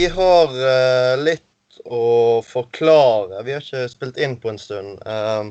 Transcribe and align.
vi 0.00 0.06
har 0.08 0.48
uh, 0.48 1.14
litt 1.20 1.80
å 1.84 2.40
forklare. 2.46 3.42
Vi 3.44 3.52
har 3.52 3.64
ikke 3.64 3.88
spilt 3.92 4.20
inn 4.20 4.38
på 4.40 4.48
en 4.52 4.60
stund. 4.60 5.00
Uh, 5.04 5.50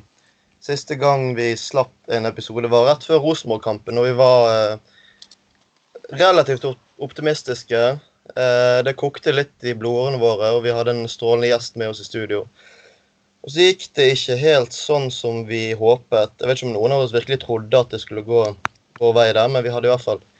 siste 0.63 0.97
gang 0.97 1.35
vi 1.37 1.51
slapp 1.57 1.93
en 2.09 2.25
episode, 2.25 2.71
var 2.71 2.87
rett 2.87 3.05
før 3.05 3.21
Rosenborg-kampen, 3.27 3.99
og 4.01 4.07
vi 4.07 4.15
var 4.17 4.49
uh, 4.49 4.95
relativt 6.17 6.65
optimistiske. 6.97 7.99
det 8.85 8.91
kokte 8.93 9.31
litt 9.33 9.65
i 9.65 9.71
blodårene 9.73 10.19
våre, 10.21 10.51
og 10.53 10.61
vi 10.61 10.73
hadde 10.73 10.93
en 10.93 11.07
strålende 11.09 11.47
gjest 11.49 11.79
med 11.81 11.89
oss 11.89 12.01
i 12.03 12.05
studio. 12.05 12.43
Og 13.41 13.53
så 13.53 13.69
gikk 13.69 13.87
det 13.97 14.05
ikke 14.13 14.37
helt 14.37 14.75
sånn 14.75 15.07
som 15.13 15.45
vi 15.49 15.71
håpet. 15.77 16.35
Jeg 16.37 16.49
vet 16.49 16.59
ikke 16.59 16.69
om 16.69 16.75
noen 16.75 16.93
av 16.93 17.05
oss 17.05 17.15
virkelig 17.15 17.39
trodde 17.41 17.81
at 17.81 17.93
det 17.93 18.01
skulle 18.03 18.25
gå 18.27 18.43
vår 19.01 19.15
vei 19.17 19.29
der, 19.33 19.49
men 19.49 19.65
vi 19.65 19.73
hadde 19.73 19.89
i 19.89 19.93
hvert 19.93 20.05
fall 20.05 20.21
eh, 20.21 20.38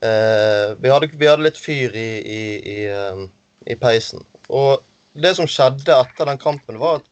vi, 0.00 0.90
hadde, 0.90 1.08
vi, 1.12 1.28
hadde, 1.28 1.44
litt 1.46 1.58
fyr 1.60 1.94
i, 1.96 2.08
i, 2.20 2.40
i, 2.72 2.78
um, 2.92 3.26
i, 3.64 3.76
peisen. 3.80 4.24
Og 4.52 4.82
det 5.16 5.32
som 5.38 5.48
skjedde 5.48 5.94
etter 5.94 6.28
den 6.28 6.40
kampen, 6.40 6.80
var 6.80 7.00
at 7.00 7.06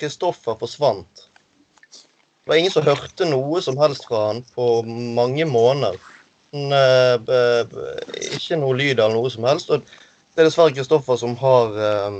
Kristoffer 0.00 0.56
forsvant. 0.60 1.26
Det 1.90 2.48
var 2.48 2.56
ingen 2.56 2.72
som 2.72 2.86
hørte 2.86 3.28
noe 3.28 3.60
som 3.62 3.76
helst 3.78 4.06
fra 4.08 4.30
han 4.30 4.40
på 4.56 4.80
mange 4.88 5.44
måneder. 5.46 5.98
Eh, 6.50 7.74
ikke 8.32 8.58
noe 8.58 8.78
lyd 8.78 8.96
eller 8.96 9.14
noe 9.14 9.30
som 9.30 9.44
helst. 9.46 9.70
Og 9.70 9.84
det 9.84 10.40
er 10.40 10.48
dessverre 10.48 10.74
Kristoffer 10.74 11.20
som 11.20 11.36
har 11.42 11.76
eh, 11.76 12.16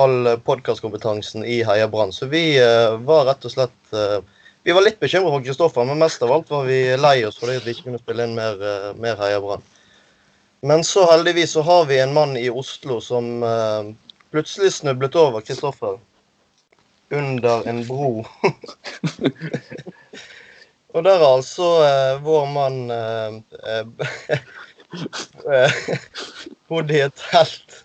all 0.00 0.30
podkastkompetansen 0.46 1.44
i 1.44 1.58
Heia 1.66 1.90
Brann. 1.90 2.14
Så 2.14 2.30
vi 2.30 2.54
var 3.04 3.26
rett 3.28 3.44
og 3.46 3.52
slett 3.52 3.94
Vi 4.64 4.72
var 4.72 4.82
litt 4.82 5.00
bekymra 5.00 5.30
for 5.30 5.44
Kristoffer, 5.44 5.84
men 5.84 5.98
mest 6.00 6.22
av 6.24 6.32
alt 6.32 6.50
var 6.50 6.64
vi 6.64 6.96
lei 6.96 7.24
oss 7.28 7.36
fordi 7.36 7.58
vi 7.64 7.70
ikke 7.74 7.84
kunne 7.90 7.98
spille 8.00 8.24
inn 8.24 8.34
mer, 8.36 8.54
uh, 8.56 8.94
mer 8.96 9.16
Heia 9.20 9.40
Brann. 9.44 9.62
Men 10.64 10.84
så 10.88 11.04
heldigvis 11.10 11.52
så 11.52 11.60
har 11.66 11.84
vi 11.90 11.98
en 12.00 12.14
mann 12.16 12.32
i 12.40 12.48
Oslo 12.48 12.96
som 13.04 13.44
plutselig 14.32 14.72
snublet 14.72 15.12
over 15.20 15.44
Kristoffer 15.44 15.98
under 17.12 17.68
en 17.68 17.84
bro. 17.84 18.24
og 20.94 21.04
der 21.04 21.18
er 21.18 21.28
altså 21.28 21.68
vår 22.24 22.48
mann 22.56 22.88
bodd 26.72 26.88
i 26.96 27.04
et 27.04 27.16
telt. 27.28 27.84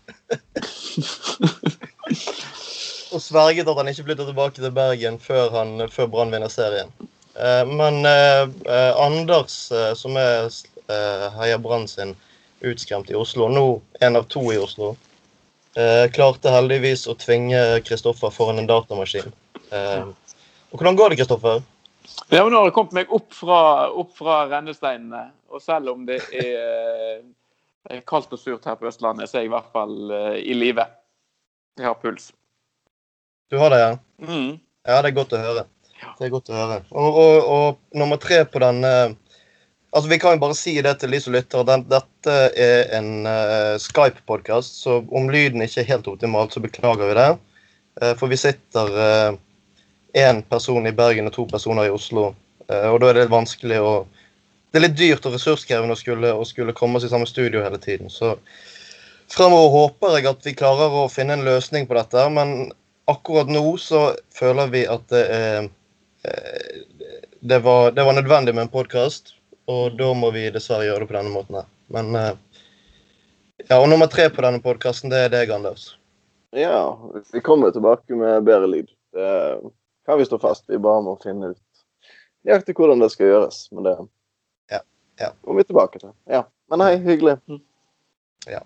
og 3.11 3.21
sverget 3.21 3.67
at 3.67 3.77
han 3.79 3.89
ikke 3.89 4.05
flytter 4.09 4.27
tilbake 4.29 4.61
til 4.61 4.73
Bergen 4.73 5.19
før, 5.21 5.49
han, 5.53 5.89
før 5.89 6.09
Brann 6.11 6.33
vinner 6.33 6.51
serien. 6.51 6.91
Eh, 7.39 7.65
men 7.67 8.05
eh, 8.05 8.43
eh, 8.65 8.93
Anders, 8.99 9.71
som 9.95 10.17
er 10.19 10.49
Heia 11.37 11.59
Brann 11.61 11.87
sin 11.87 12.15
utskremt 12.65 13.11
i 13.11 13.15
Oslo, 13.15 13.47
nå 13.53 13.65
en 14.01 14.17
av 14.19 14.25
to 14.31 14.41
i 14.51 14.57
Oslo, 14.59 14.95
klarte 16.11 16.51
heldigvis 16.51 17.05
å 17.07 17.13
tvinge 17.15 17.59
Kristoffer 17.85 18.33
foran 18.33 18.57
en 18.59 18.67
datamaskin. 18.67 19.29
Og 19.69 20.73
hvordan 20.73 20.97
går 20.97 21.13
det, 21.13 21.19
Kristoffer? 21.21 21.61
Ja, 22.33 22.41
nå 22.41 22.57
har 22.57 22.65
jeg 22.67 22.73
kommet 22.75 22.97
meg 22.97 23.13
opp 23.15 23.29
fra, 23.37 23.59
opp 23.93 24.17
fra 24.17 24.41
rennesteinene. 24.49 25.27
Og 25.53 25.61
selv 25.63 25.93
om 25.93 26.01
det 26.09 26.17
er 26.33 28.01
kaldt 28.09 28.33
og 28.33 28.41
surt 28.41 28.65
her 28.67 28.81
på 28.81 28.89
Østlandet, 28.89 29.29
så 29.29 29.37
er 29.37 29.45
jeg 29.45 29.53
i 29.53 29.55
hvert 29.55 29.71
fall 29.77 29.95
i 30.41 30.57
live. 30.57 30.89
Jeg 31.77 31.87
har 31.87 32.01
puls. 32.01 32.31
Du 33.49 33.57
har 33.57 33.73
det, 33.73 33.79
ja? 33.81 33.97
Mm. 34.21 34.59
Ja, 34.87 35.01
det 35.01 35.09
er 35.09 35.17
godt 35.17 35.33
å 35.33 35.41
høre. 35.41 35.65
Det 36.19 36.27
er 36.27 36.31
godt 36.33 36.51
å 36.51 36.55
høre. 36.57 36.77
Og, 36.91 37.17
og, 37.17 37.49
og 37.49 37.97
nummer 37.97 38.21
tre 38.21 38.43
på 38.45 38.61
denne 38.63 38.93
Altså, 39.89 40.09
Vi 40.11 40.19
kan 40.21 40.35
jo 40.35 40.41
bare 40.43 40.53
si 40.53 40.75
det 40.85 40.91
til 41.01 41.15
de 41.15 41.17
som 41.17 41.33
lytter. 41.33 41.63
Den, 41.65 41.81
dette 41.89 42.33
er 42.61 42.91
en 42.93 43.25
uh, 43.25 43.73
Skype-podkast, 43.81 44.75
så 44.83 44.99
om 45.01 45.31
lyden 45.33 45.63
ikke 45.65 45.81
er 45.81 45.87
helt 45.87 46.09
optimalt, 46.11 46.53
så 46.53 46.61
beklager 46.61 47.09
vi 47.09 47.15
det. 47.17 47.29
Uh, 47.97 48.11
for 48.19 48.29
vi 48.29 48.37
sitter 48.37 48.91
én 50.13 50.43
uh, 50.43 50.45
person 50.51 50.85
i 50.85 50.93
Bergen 50.93 51.31
og 51.31 51.33
to 51.33 51.47
personer 51.49 51.89
i 51.89 51.93
Oslo. 51.93 52.35
og 52.69 52.99
da 53.01 53.07
er 53.09 53.17
det 53.17 53.23
litt 53.23 53.33
vanskelig 53.33 53.79
å 53.81 53.93
Det 54.69 54.77
er 54.77 54.83
litt 54.83 54.97
dyrt 54.99 55.25
og 55.25 55.33
ressurskrevende 55.33 55.95
å 55.95 55.97
skulle, 55.97 56.29
å 56.37 56.43
skulle 56.45 56.75
komme 56.77 56.99
oss 56.99 57.07
i 57.07 57.09
samme 57.09 57.25
studio 57.25 57.63
hele 57.65 57.79
tiden. 57.81 58.11
Så 58.13 58.35
fremover 59.33 59.73
håper 59.73 60.19
jeg 60.19 60.27
at 60.29 60.45
vi 60.45 60.53
klarer 60.53 60.93
å 60.93 61.07
finne 61.09 61.33
en 61.33 61.47
løsning 61.47 61.89
på 61.89 61.97
dette. 61.97 62.27
Men 62.29 62.69
akkurat 63.11 63.49
nå 63.51 63.63
så 63.81 64.09
føler 64.35 64.71
vi 64.73 64.85
at 64.89 65.05
det 65.11 65.25
er 65.33 65.69
eh, 66.27 66.79
det 67.39 67.59
var, 67.63 67.91
det 67.95 68.03
var 68.03 68.13
nødvendig 68.13 68.55
med 68.55 68.67
en 68.67 68.71
podkast, 68.73 69.33
og 69.71 69.95
da 69.97 70.09
må 70.17 70.31
vi 70.35 70.49
dessverre 70.51 70.89
gjøre 70.89 71.05
det 71.05 71.11
på 71.11 71.15
denne 71.15 71.31
måten 71.31 71.61
her. 71.61 71.69
Men 71.93 72.11
eh, 72.19 72.33
ja, 73.69 73.79
og 73.79 73.87
nummer 73.89 74.09
tre 74.11 74.27
på 74.33 74.43
denne 74.43 74.59
podkasten, 74.63 75.11
det 75.11 75.23
er 75.25 75.33
deg, 75.33 75.53
Anders. 75.55 75.93
Ja, 76.55 76.97
vi 77.33 77.41
kommer 77.45 77.71
tilbake 77.71 78.15
med 78.17 78.43
bedre 78.43 78.67
lyd. 78.67 78.91
Det 79.13 79.31
kan 80.05 80.19
vi 80.19 80.25
stå 80.25 80.39
fast. 80.41 80.65
Vi 80.67 80.79
bare 80.81 81.03
må 81.05 81.15
finne 81.23 81.53
ut 81.53 81.83
nøyaktig 82.47 82.75
hvordan 82.77 83.03
det 83.03 83.11
skal 83.13 83.29
gjøres. 83.29 83.59
Men 83.75 83.85
det 83.85 83.95
ja, 84.73 84.81
ja. 85.21 85.31
kommer 85.45 85.61
vi 85.61 85.69
tilbake 85.69 86.01
til. 86.01 86.13
Ja. 86.29 86.43
Men 86.69 86.85
hei, 86.85 86.95
hyggelig. 87.05 87.37
Ja. 88.49 88.63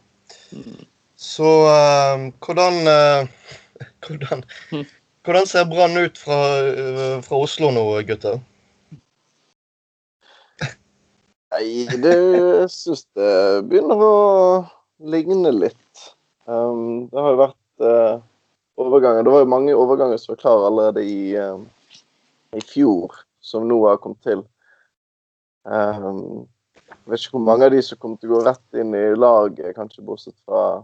Så 1.19 1.49
uh, 1.67 2.29
hvordan 2.43 2.79
uh, 2.87 3.51
hvordan, 4.07 4.43
hvordan 5.25 5.47
ser 5.49 5.69
Brann 5.69 5.97
ut 5.99 6.19
fra, 6.19 6.39
fra, 7.25 7.39
Oslo 7.39 7.71
nå, 7.75 7.85
gutter? 8.07 8.41
Nei, 11.53 11.85
det 12.01 12.17
syns 12.73 13.05
det 13.13 13.33
begynner 13.69 13.99
å 14.01 14.13
ligne 15.13 15.51
litt. 15.53 16.07
Um, 16.49 17.05
det 17.11 17.19
har 17.19 17.35
jo 17.35 17.41
vært 17.43 17.85
uh, 17.85 18.15
overganger. 18.81 19.23
Det 19.23 19.33
var 19.35 19.43
jo 19.43 19.51
mange 19.53 19.75
overganger 19.77 20.17
som 20.17 20.33
var 20.33 20.41
klare 20.41 20.71
allerede 20.71 21.03
i, 21.05 21.35
um, 21.37 21.67
i 22.57 22.63
fjor, 22.65 23.21
som 23.43 23.67
nå 23.69 23.77
har 23.85 24.01
kommet 24.01 24.23
til. 24.25 24.41
Um, 25.63 26.47
jeg 26.83 27.11
vet 27.11 27.21
ikke 27.21 27.37
hvor 27.37 27.45
mange 27.47 27.67
av 27.67 27.75
de 27.75 27.83
som 27.83 27.99
kommer 27.99 28.19
til 28.19 28.31
å 28.31 28.37
gå 28.37 28.41
rett 28.47 28.79
inn 28.79 28.95
i 28.97 29.05
laget, 29.15 29.75
kanskje 29.77 30.05
bortsett 30.07 30.37
fra 30.47 30.83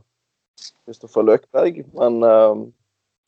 Kristoffer 0.86 1.26
Løkberg. 1.26 1.82
Men 1.98 2.22
um, 2.24 2.64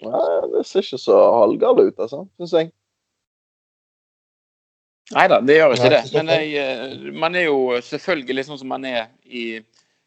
Nei, 0.01 0.21
det 0.53 0.63
ser 0.65 0.85
ikke 0.85 0.99
så 1.01 1.17
halvgale 1.37 1.89
ut, 1.89 1.99
altså, 1.99 2.23
syns 2.39 2.55
jeg. 2.57 2.71
Nei 5.11 5.27
da, 5.27 5.41
det 5.43 5.57
gjør 5.57 5.75
ikke 5.75 5.91
det. 5.91 6.01
Men 6.15 6.31
jeg, 6.31 6.51
eh, 6.61 7.11
man 7.19 7.35
er 7.35 7.49
jo 7.49 7.59
selvfølgelig 7.83 8.47
sånn 8.47 8.61
som 8.61 8.71
man 8.71 8.87
er 8.87 9.09
i, 9.27 9.59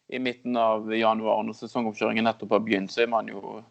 i 0.09 0.21
midten 0.21 0.57
av 0.57 0.89
januar, 0.93 1.43
når 1.45 1.59
sesongoppkjøringen 1.59 2.25
nettopp 2.25 2.57
har 2.57 2.63
begynt, 2.65 2.93
så 2.93 3.05
er 3.05 3.11
man 3.13 3.29
jo 3.29 3.61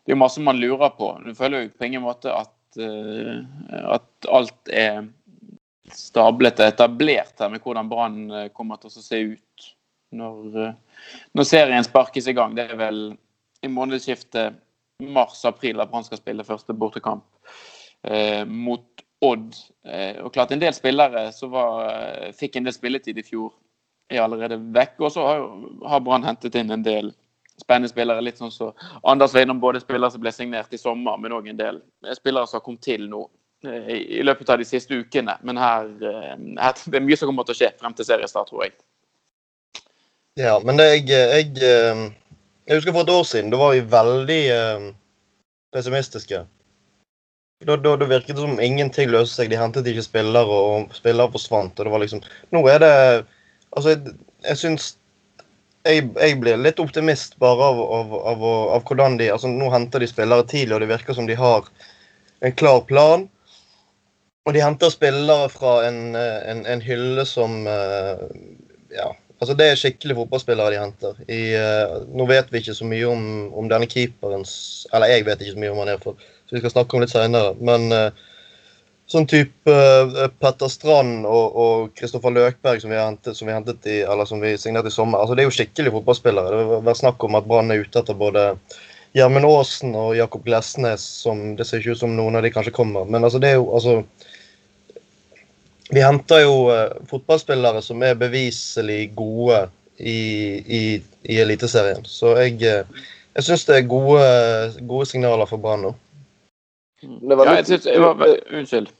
Det 0.00 0.14
er 0.14 0.16
jo 0.16 0.22
masse 0.22 0.40
man 0.42 0.58
lurer 0.58 0.94
på. 0.96 1.10
Du 1.26 1.34
føler 1.36 1.66
jo 1.66 1.72
på 1.76 1.86
ingen 1.86 2.02
måte 2.02 2.32
at, 2.32 2.54
uh, 2.80 3.42
at 3.92 4.28
alt 4.32 4.70
er 4.72 5.02
stablet 5.92 6.62
og 6.62 6.70
etablert 6.70 7.42
her 7.42 7.50
med 7.52 7.60
hvordan 7.60 7.90
Brann 7.90 8.18
eh, 8.30 8.48
kommer 8.54 8.80
til 8.80 8.88
å 8.88 9.02
se 9.04 9.20
ut 9.34 9.66
når, 10.16 10.72
når 11.36 11.46
serien 11.46 11.84
sparkes 11.84 12.30
i 12.30 12.34
gang. 12.34 12.56
Det 12.56 12.64
er 12.70 12.80
vel 12.80 13.02
i 13.60 13.70
månedsskiftet 13.70 14.56
mars-april 15.00 15.80
at 15.80 15.90
Brann 15.90 16.06
skal 16.06 16.20
spille 16.20 16.46
første 16.46 16.74
bortekamp 16.76 17.24
eh, 18.04 18.44
mot 18.46 19.06
Odd. 19.20 19.54
Eh, 19.84 20.16
og 20.24 20.32
klart 20.32 20.52
En 20.54 20.62
del 20.62 20.72
spillere 20.72 21.26
som 21.36 21.54
eh, 21.56 22.30
fikk 22.36 22.56
en 22.56 22.68
del 22.68 22.76
spilletid 22.76 23.18
i 23.20 23.24
fjor, 23.26 23.52
er 24.10 24.22
allerede 24.24 24.56
vekk. 24.74 24.94
Og 25.04 25.12
så 25.12 25.26
har, 25.26 25.42
har 25.92 26.04
Brann 26.04 26.24
hentet 26.24 26.56
inn 26.56 26.72
en 26.72 26.86
del 26.86 27.12
spennende 27.60 27.90
spillere. 27.92 28.24
Litt 28.24 28.40
sånn 28.40 28.54
så 28.54 28.72
Anders 29.02 29.34
var 29.36 29.52
både 29.60 29.82
spillere 29.82 30.10
som 30.14 30.24
ble 30.24 30.32
signert 30.32 30.72
i 30.72 30.80
sommer, 30.80 31.20
men 31.20 31.36
òg 31.36 31.50
en 31.50 31.60
del 31.60 31.82
spillere 32.16 32.48
som 32.48 32.60
har 32.60 32.64
kommet 32.64 32.86
til 32.86 33.04
nå 33.10 33.26
eh, 33.68 33.92
i 34.20 34.24
løpet 34.24 34.50
av 34.50 34.62
de 34.62 34.68
siste 34.68 34.96
ukene. 34.96 35.36
Men 35.44 35.60
her, 35.60 35.92
eh, 36.00 36.32
her, 36.56 36.80
det 36.86 37.02
er 37.02 37.04
mye 37.04 37.20
som 37.20 37.28
kommer 37.28 37.48
til 37.48 37.58
å 37.58 37.60
skje 37.60 37.74
frem 37.76 37.96
til 37.98 38.08
seriestart, 38.08 38.48
tror 38.48 38.64
jeg. 38.66 38.78
Ja, 40.38 40.56
men 40.64 40.80
jeg, 40.80 41.04
jeg 41.10 42.14
jeg 42.70 42.78
husker 42.78 42.94
for 42.94 43.02
et 43.02 43.10
år 43.10 43.24
siden. 43.26 43.50
Da 43.50 43.58
var 43.58 43.72
vi 43.74 43.80
veldig 43.82 44.42
pessimistiske. 45.74 46.44
Da, 47.66 47.76
da, 47.76 47.96
da, 47.96 48.06
virket 48.08 48.38
det 48.38 48.40
som 48.42 48.60
ingenting 48.62 49.10
løste 49.12 49.42
seg. 49.42 49.50
De 49.52 49.58
hentet 49.60 49.88
ikke 49.90 50.06
spillere, 50.06 50.60
og 50.70 50.94
spillere 50.96 51.32
forsvant. 51.32 51.76
og 51.76 51.86
det 51.86 51.92
var 51.92 52.02
liksom, 52.04 52.24
Nå 52.54 52.64
er 52.68 52.80
det 52.80 52.94
Altså, 53.70 53.92
jeg, 53.92 54.14
jeg 54.42 54.58
syns 54.58 54.86
jeg, 55.86 56.08
jeg, 56.18 56.38
blir 56.42 56.58
litt 56.58 56.80
optimist 56.82 57.36
bare 57.40 57.68
av, 57.70 57.78
av, 57.80 58.14
av, 58.32 58.42
av, 58.76 58.82
hvordan 58.88 59.14
de 59.20 59.30
altså 59.32 59.48
Nå 59.52 59.68
henter 59.72 60.02
de 60.02 60.08
spillere 60.10 60.46
tidlig, 60.48 60.74
og 60.74 60.82
det 60.82 60.90
virker 60.90 61.16
som 61.16 61.28
de 61.28 61.36
har 61.38 61.68
en 62.40 62.56
klar 62.56 62.80
plan. 62.88 63.28
Og 64.48 64.56
de 64.56 64.64
henter 64.64 64.90
spillere 64.92 65.48
fra 65.52 65.76
en, 65.86 66.16
en, 66.16 66.64
en 66.66 66.82
hylle 66.84 67.26
som 67.28 67.60
uh, 67.68 68.26
Ja, 68.90 69.12
Altså, 69.40 69.54
Det 69.56 69.66
er 69.66 69.78
skikkelig 69.80 70.16
fotballspillere 70.18 70.74
de 70.74 70.80
henter. 70.80 71.20
I, 71.24 71.40
uh, 71.56 72.00
nå 72.12 72.26
vet 72.28 72.50
vi 72.52 72.60
ikke 72.60 72.76
så 72.76 72.88
mye 72.88 73.06
om, 73.08 73.22
om, 73.56 73.68
denne 73.72 73.88
keeperens 73.88 74.52
Eller 74.92 75.14
jeg 75.14 75.24
vet 75.28 75.40
ikke 75.40 75.54
så 75.54 75.62
mye 75.62 75.70
om 75.72 75.80
han 75.80 75.92
er, 75.94 76.02
for, 76.02 76.18
så 76.44 76.56
vi 76.56 76.60
skal 76.60 76.74
snakke 76.74 76.96
om 76.96 77.04
litt 77.04 77.14
seinere. 77.14 77.54
Men 77.56 77.88
uh, 77.94 78.28
sånn 79.10 79.28
type 79.30 79.72
uh, 79.72 80.28
Petter 80.42 80.70
Strand 80.70 81.24
og 81.24 81.96
Kristoffer 81.96 82.36
Løkberg 82.36 82.84
som 82.84 82.92
vi, 82.92 83.00
hentet, 83.00 83.38
som 83.38 83.48
vi, 83.48 83.56
hentet 83.56 83.88
i, 83.88 84.02
eller 84.04 84.28
som 84.28 84.44
vi 84.44 84.52
signerte 84.60 84.92
i 84.92 84.94
sommer. 84.94 85.22
altså 85.22 85.38
Det 85.38 85.46
er 85.46 85.48
jo 85.48 85.56
skikkelige 85.56 85.96
fotballspillere. 85.96 86.52
Det 86.52 86.68
har 86.74 86.86
vært 86.90 87.02
snakk 87.02 87.24
om 87.26 87.40
at 87.40 87.48
Brann 87.48 87.72
er 87.72 87.86
ute 87.86 88.04
etter 88.04 88.18
både 88.20 88.50
Gjermund 89.16 89.48
Aasen 89.48 89.96
og 89.98 90.12
Jakob 90.14 90.44
Glesnes, 90.44 91.02
som 91.24 91.56
det 91.58 91.66
ser 91.66 91.80
ikke 91.80 91.96
ut 91.96 92.02
som 92.04 92.12
noen 92.14 92.36
av 92.38 92.44
de 92.44 92.52
kanskje 92.54 92.76
kommer. 92.76 93.08
Men 93.08 93.24
altså, 93.26 93.40
det 93.42 93.54
er 93.54 93.58
jo 93.58 93.72
altså 93.74 93.96
Vi 95.90 96.02
henter 96.02 96.44
jo 96.44 96.68
uh, 96.70 96.92
fotballspillere 97.10 97.82
som 97.82 98.02
er 98.06 98.18
beviselig 98.18 99.10
gode 99.18 99.64
i, 99.98 100.20
i, 100.78 100.82
i 101.26 101.40
Eliteserien. 101.42 102.04
Så 102.06 102.36
jeg, 102.38 102.60
uh, 102.62 103.08
jeg 103.34 103.46
syns 103.46 103.66
det 103.66 103.80
er 103.80 103.90
gode, 103.90 104.22
gode 104.86 105.08
signaler 105.10 105.50
for 105.50 105.62
Brann 105.62 105.88
nå. 105.88 105.96
Det 107.00 107.36
var 107.36 107.48
litt, 107.48 107.50
ja, 107.50 107.58
jeg 107.58 107.66
synes, 107.66 107.90
jeg 107.90 108.04
var, 108.04 108.22
unnskyld. 108.60 108.92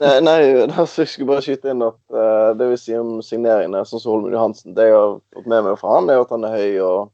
Nei, 0.00 0.14
nei 0.24 0.38
jeg 0.40 0.88
skulle 0.88 1.28
bare 1.28 1.44
skyte 1.44 1.74
inn 1.74 1.84
at 1.84 2.00
uh, 2.16 2.56
det 2.56 2.70
vi 2.70 2.80
sier 2.80 3.04
om 3.04 3.20
signeringene, 3.24 3.84
sånn 3.84 4.00
som 4.00 4.14
Holmen 4.14 4.32
Johansen 4.32 4.76
Det 4.78 4.88
jeg 4.88 4.96
har 4.96 5.18
fått 5.36 5.50
med 5.50 5.66
meg 5.66 5.76
fra 5.80 5.98
han, 5.98 6.08
er 6.08 6.22
at 6.22 6.32
han 6.32 6.46
er 6.48 6.56
høy 6.56 6.80
og 6.86 7.10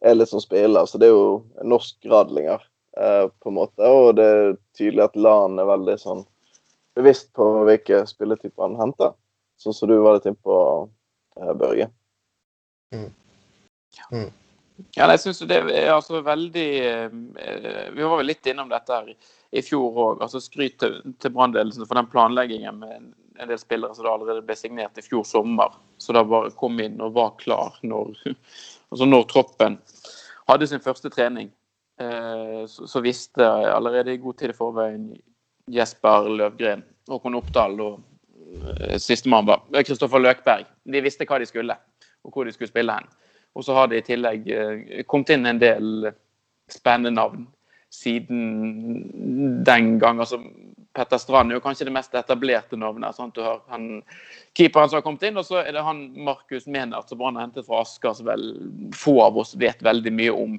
er 0.00 0.16
litt 0.16 0.32
som 0.32 0.40
spiller. 0.40 0.88
Så 0.88 0.96
det 0.96 1.10
er 1.10 1.12
jo 1.18 1.42
norsk 1.68 1.98
gradlinger, 2.06 2.64
uh, 2.96 3.26
på 3.28 3.52
en 3.52 3.58
måte. 3.60 3.84
Og 3.84 4.16
det 4.16 4.24
er 4.24 4.54
tydelig 4.78 5.10
at 5.10 5.20
LAN 5.20 5.60
er 5.60 5.68
veldig 5.68 6.00
sånn 6.00 6.24
bevisst 7.00 7.32
på 7.36 7.48
hvilke 7.68 8.04
spilletyper 8.08 8.68
han 8.68 8.78
henter. 8.80 9.16
Sånn 9.60 9.76
som 9.76 9.90
du 9.90 9.98
var 10.00 10.18
litt 10.18 10.28
inne 10.30 10.40
på, 10.40 10.58
uh, 11.40 11.54
Børge. 11.58 11.90
Mm. 12.94 13.10
Mm. 14.12 14.30
Ja, 14.96 15.06
jeg 15.12 15.20
syns 15.22 15.42
det 15.50 15.58
er 15.60 15.92
altså 15.92 16.22
veldig 16.24 16.68
Vi 17.92 18.02
var 18.02 18.16
vel 18.16 18.30
litt 18.30 18.46
innom 18.48 18.70
dette 18.70 18.96
her 18.96 19.10
i 19.50 19.62
fjor 19.64 19.98
òg. 20.04 20.22
Altså 20.24 20.40
skryt 20.42 20.78
til, 20.80 21.00
til 21.20 21.34
Brannledelsen 21.34 21.86
for 21.86 21.98
den 21.98 22.10
planleggingen 22.10 22.80
med 22.80 22.94
en, 22.96 23.10
del 23.48 23.58
spillere 23.60 23.96
som 23.96 24.06
da 24.06 24.14
allerede 24.14 24.44
ble 24.46 24.56
signert 24.58 24.98
i 25.00 25.04
fjor 25.04 25.24
sommer. 25.26 25.74
Så 26.00 26.14
da 26.16 26.24
bare 26.26 26.52
kom 26.56 26.80
inn 26.82 27.00
og 27.02 27.16
var 27.16 27.34
klar 27.40 27.78
når, 27.82 28.12
altså 28.90 29.08
når 29.08 29.26
troppen 29.30 29.80
hadde 30.50 30.68
sin 30.70 30.84
første 30.84 31.12
trening. 31.12 31.50
Eh, 32.00 32.62
så, 32.70 32.86
så, 32.88 33.02
visste 33.04 33.46
allerede 33.46 34.14
i 34.14 34.20
god 34.22 34.38
tid 34.40 34.54
i 34.54 34.56
forveien 34.56 35.10
Jesper 35.74 36.28
Løvgren, 36.40 36.82
Håkon 37.10 37.38
Oppdal 37.38 37.78
og 37.84 38.00
eh, 38.80 38.98
sistemann 39.02 39.48
var 39.48 39.84
Kristoffer 39.86 40.22
Løkberg. 40.22 40.68
De 40.84 41.02
visste 41.04 41.26
hva 41.28 41.40
de 41.40 41.48
skulle, 41.48 41.76
og 42.24 42.34
hvor 42.34 42.48
de 42.48 42.54
skulle 42.54 42.70
spille 42.72 42.96
hen. 42.98 43.08
Og 43.54 43.66
så 43.66 43.74
har 43.74 43.90
det 43.90 44.02
i 44.02 44.08
tillegg 44.12 44.50
eh, 44.54 45.06
kommet 45.10 45.34
inn 45.34 45.48
en 45.50 45.62
del 45.62 46.10
spennende 46.70 47.14
navn 47.16 47.48
siden 47.90 49.64
den 49.66 49.98
gang. 49.98 50.20
altså 50.20 50.38
Petter 50.94 51.18
Strand 51.18 51.50
er 51.50 51.58
jo 51.58 51.62
kanskje 51.62 51.86
det 51.86 51.94
mest 51.94 52.14
etablerte 52.18 52.78
navnet. 52.78 53.14
Sant? 53.14 53.34
Du 53.34 53.42
har 53.42 53.60
han, 53.70 54.02
keeperen 54.58 54.90
som 54.90 54.98
har 54.98 55.04
kommet 55.06 55.22
inn, 55.26 55.38
og 55.38 55.46
så 55.46 55.60
er 55.62 55.74
det 55.74 55.86
han 55.86 56.02
Markus 56.18 56.66
Menert 56.66 57.10
som 57.10 57.20
Brann 57.20 57.38
har 57.38 57.46
hentet 57.46 57.66
fra 57.66 57.82
Asker, 57.84 58.14
som 58.16 58.26
vel 58.26 58.46
få 58.96 59.20
av 59.22 59.38
oss 59.38 59.54
vet 59.58 59.82
veldig 59.86 60.12
mye 60.14 60.34
om. 60.34 60.58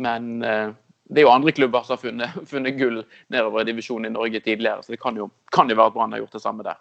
Men 0.00 0.30
eh, 0.44 0.72
det 1.08 1.22
er 1.22 1.26
jo 1.26 1.32
andre 1.32 1.54
klubber 1.54 1.86
som 1.86 1.96
har 1.96 2.02
funnet, 2.02 2.36
funnet, 2.52 2.78
gull 2.78 3.00
nedover 3.32 3.62
i 3.62 3.68
divisjonen 3.70 4.10
i 4.10 4.14
Norge 4.14 4.40
tidligere, 4.40 4.82
så 4.82 4.94
det 4.94 5.00
kan 5.02 5.18
jo, 5.18 5.30
kan 5.54 5.70
jo 5.70 5.78
være 5.78 5.92
at 5.92 5.96
Brann 5.96 6.14
har 6.16 6.24
gjort 6.24 6.38
det 6.38 6.44
samme 6.44 6.66
der. 6.66 6.80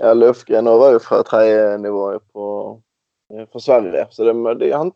Ja, 0.00 0.12
Løfgren 0.14 0.68
var 0.80 0.94
jo 0.94 1.00
fra 1.02 1.22
tredje 1.26 1.78
nivå 1.82 2.10
på, 2.32 2.44
for 3.52 3.64
Sverige, 3.64 4.06
så 4.14 4.28
det, 4.28 4.36
de, 4.60 4.72
han 4.72 4.92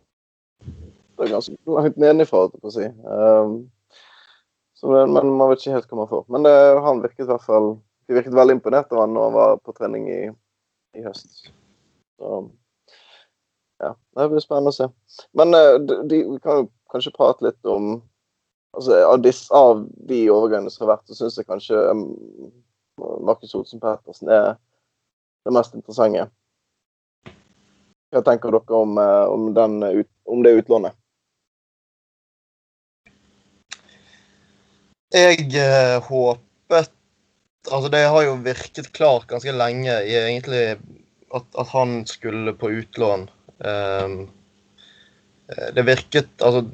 det 1.17 1.31
ganske 1.31 1.57
langt 1.67 1.97
nedenifra, 1.97 2.45
holdt 2.45 2.57
jeg 2.57 2.63
på 2.63 2.71
å 2.71 2.75
si. 2.75 2.89
Um, 3.07 3.57
så, 4.79 4.91
men 4.91 5.35
man 5.39 5.51
vet 5.51 5.63
ikke 5.63 5.77
helt 5.77 5.91
hva 5.91 6.01
man 6.03 6.11
får. 6.11 6.25
Men 6.35 6.47
det, 6.47 6.55
han 6.87 7.03
virket 7.05 7.27
i 7.27 7.31
hvert 7.31 7.45
fall 7.47 7.75
De 8.11 8.17
virket 8.17 8.35
veldig 8.35 8.57
imponert 8.57 8.91
av 8.91 9.05
han 9.05 9.13
når 9.15 9.29
han 9.29 9.35
var 9.37 9.61
på 9.63 9.75
trening 9.77 10.09
i, 10.11 10.23
i 10.99 11.05
høst. 11.05 11.53
Så 12.19 12.41
ja, 13.83 13.93
det 14.19 14.27
blir 14.33 14.43
spennende 14.43 14.73
å 14.73 14.77
se. 14.77 14.89
Men 15.39 15.55
uh, 15.55 15.77
de, 15.79 16.01
de, 16.11 16.23
kan 16.43 16.63
jo 16.63 16.67
kanskje 16.93 17.15
prate 17.17 17.49
litt 17.49 17.69
om 17.69 17.95
altså, 18.77 18.99
av, 19.07 19.19
disse, 19.25 19.49
av 19.55 19.87
de 20.09 20.21
overgangene 20.33 20.73
som 20.73 20.87
har 20.87 20.97
vært, 20.97 21.09
så 21.09 21.19
syns 21.19 21.41
jeg 21.41 21.49
kanskje 21.49 21.81
um, 21.91 22.07
Markus 23.25 23.55
Olsen 23.59 23.83
Pettersen 23.83 24.31
er 24.33 24.55
det 25.43 25.55
mest 25.57 25.75
interessante. 25.77 26.29
Hva 28.13 28.21
tenker 28.27 28.53
dere 28.53 28.81
om, 28.83 28.99
uh, 29.01 29.27
om, 29.33 29.49
den, 29.57 29.79
om 30.29 30.45
det 30.45 30.57
utlånet? 30.61 30.99
Jeg 35.13 35.51
eh, 35.61 35.99
håpet 36.09 36.93
Altså, 37.71 37.87
det 37.93 38.01
har 38.11 38.25
jo 38.25 38.33
virket 38.43 38.89
klart 38.91 39.29
ganske 39.31 39.53
lenge 39.55 39.93
egentlig 40.03 40.81
at, 41.31 41.45
at 41.55 41.69
han 41.71 42.01
skulle 42.11 42.57
på 42.59 42.73
utlån. 42.75 43.29
Um, 43.63 44.17
det 45.77 45.87
virket 45.87 46.29
Altså, 46.43 46.65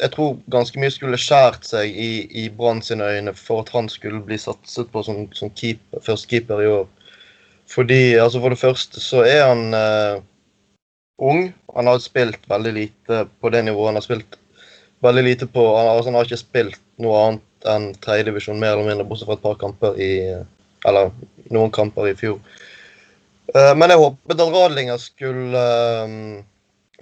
jeg 0.00 0.10
tror 0.10 0.38
ganske 0.50 0.80
mye 0.80 0.92
skulle 0.92 1.20
skjært 1.20 1.66
seg 1.68 1.90
i, 1.90 2.10
i 2.26 2.48
Brann 2.50 2.82
sine 2.82 3.06
øyne 3.06 3.34
for 3.38 3.62
at 3.62 3.70
han 3.74 3.88
skulle 3.92 4.22
bli 4.26 4.38
satset 4.40 4.90
på 4.92 5.02
som, 5.06 5.24
som 5.36 5.52
keeper, 5.54 6.02
førstekeeper 6.02 6.62
i 6.62 6.70
år. 6.80 6.86
Fordi, 7.70 8.16
altså 8.20 8.40
For 8.42 8.52
det 8.52 8.60
første 8.60 9.00
så 9.00 9.22
er 9.24 9.46
han 9.46 9.70
uh, 9.74 10.22
ung. 11.22 11.52
Han 11.76 11.86
har 11.86 12.02
spilt 12.02 12.42
veldig 12.50 12.72
lite 12.74 13.24
på 13.40 13.52
det 13.54 13.64
nivået. 13.64 13.92
Han 13.92 14.00
har 14.00 14.06
spilt 14.06 14.38
veldig 15.04 15.24
lite 15.24 15.46
på 15.46 15.64
Han, 15.76 15.88
altså, 15.88 16.10
han 16.10 16.18
har 16.18 16.28
ikke 16.28 16.42
spilt 16.42 16.82
noe 17.02 17.22
annet 17.22 17.70
enn 17.70 17.86
tredjedivisjon, 18.04 18.58
mer 18.60 18.74
eller 18.74 18.90
mindre, 18.90 19.06
bortsett 19.08 19.30
fra 19.30 19.38
et 19.38 19.46
par 19.46 19.56
kamper 19.60 19.96
i 19.96 20.10
Eller 20.84 21.14
noen 21.54 21.70
kamper 21.72 22.10
i 22.10 22.16
fjor. 22.18 22.42
Uh, 23.54 23.72
men 23.78 23.94
jeg 23.94 24.02
håpet 24.02 24.42
at 24.42 24.52
Radlinger 24.58 25.00
skulle 25.00 25.62
uh, 25.62 26.42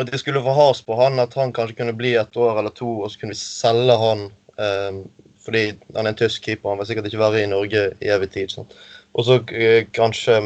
At 0.01 0.09
de 0.09 0.19
skulle 0.19 0.43
få 0.43 0.55
has 0.57 0.81
på 0.85 0.97
han, 0.97 1.21
at 1.21 1.35
han 1.37 1.53
kanskje 1.53 1.77
kunne 1.81 1.97
bli 1.97 2.15
et 2.17 2.37
år 2.37 2.59
eller 2.59 2.73
to, 2.77 3.03
og 3.03 3.11
så 3.13 3.21
kunne 3.21 3.35
vi 3.35 3.41
selge 3.41 3.97
han 4.01 4.25
eh, 4.57 5.03
fordi 5.43 5.65
han 5.97 6.07
er 6.07 6.13
en 6.13 6.21
tysk 6.21 6.45
keeper. 6.47 6.71
Han 6.71 6.81
vil 6.81 6.89
sikkert 6.93 7.11
ikke 7.11 7.21
være 7.21 7.43
i 7.43 7.51
Norge 7.51 7.83
i 8.01 8.11
evig 8.15 8.31
tid. 8.33 8.53
Sånn. 8.55 8.69
Og 9.13 9.27
så 9.27 9.41
kanskje 9.93 10.39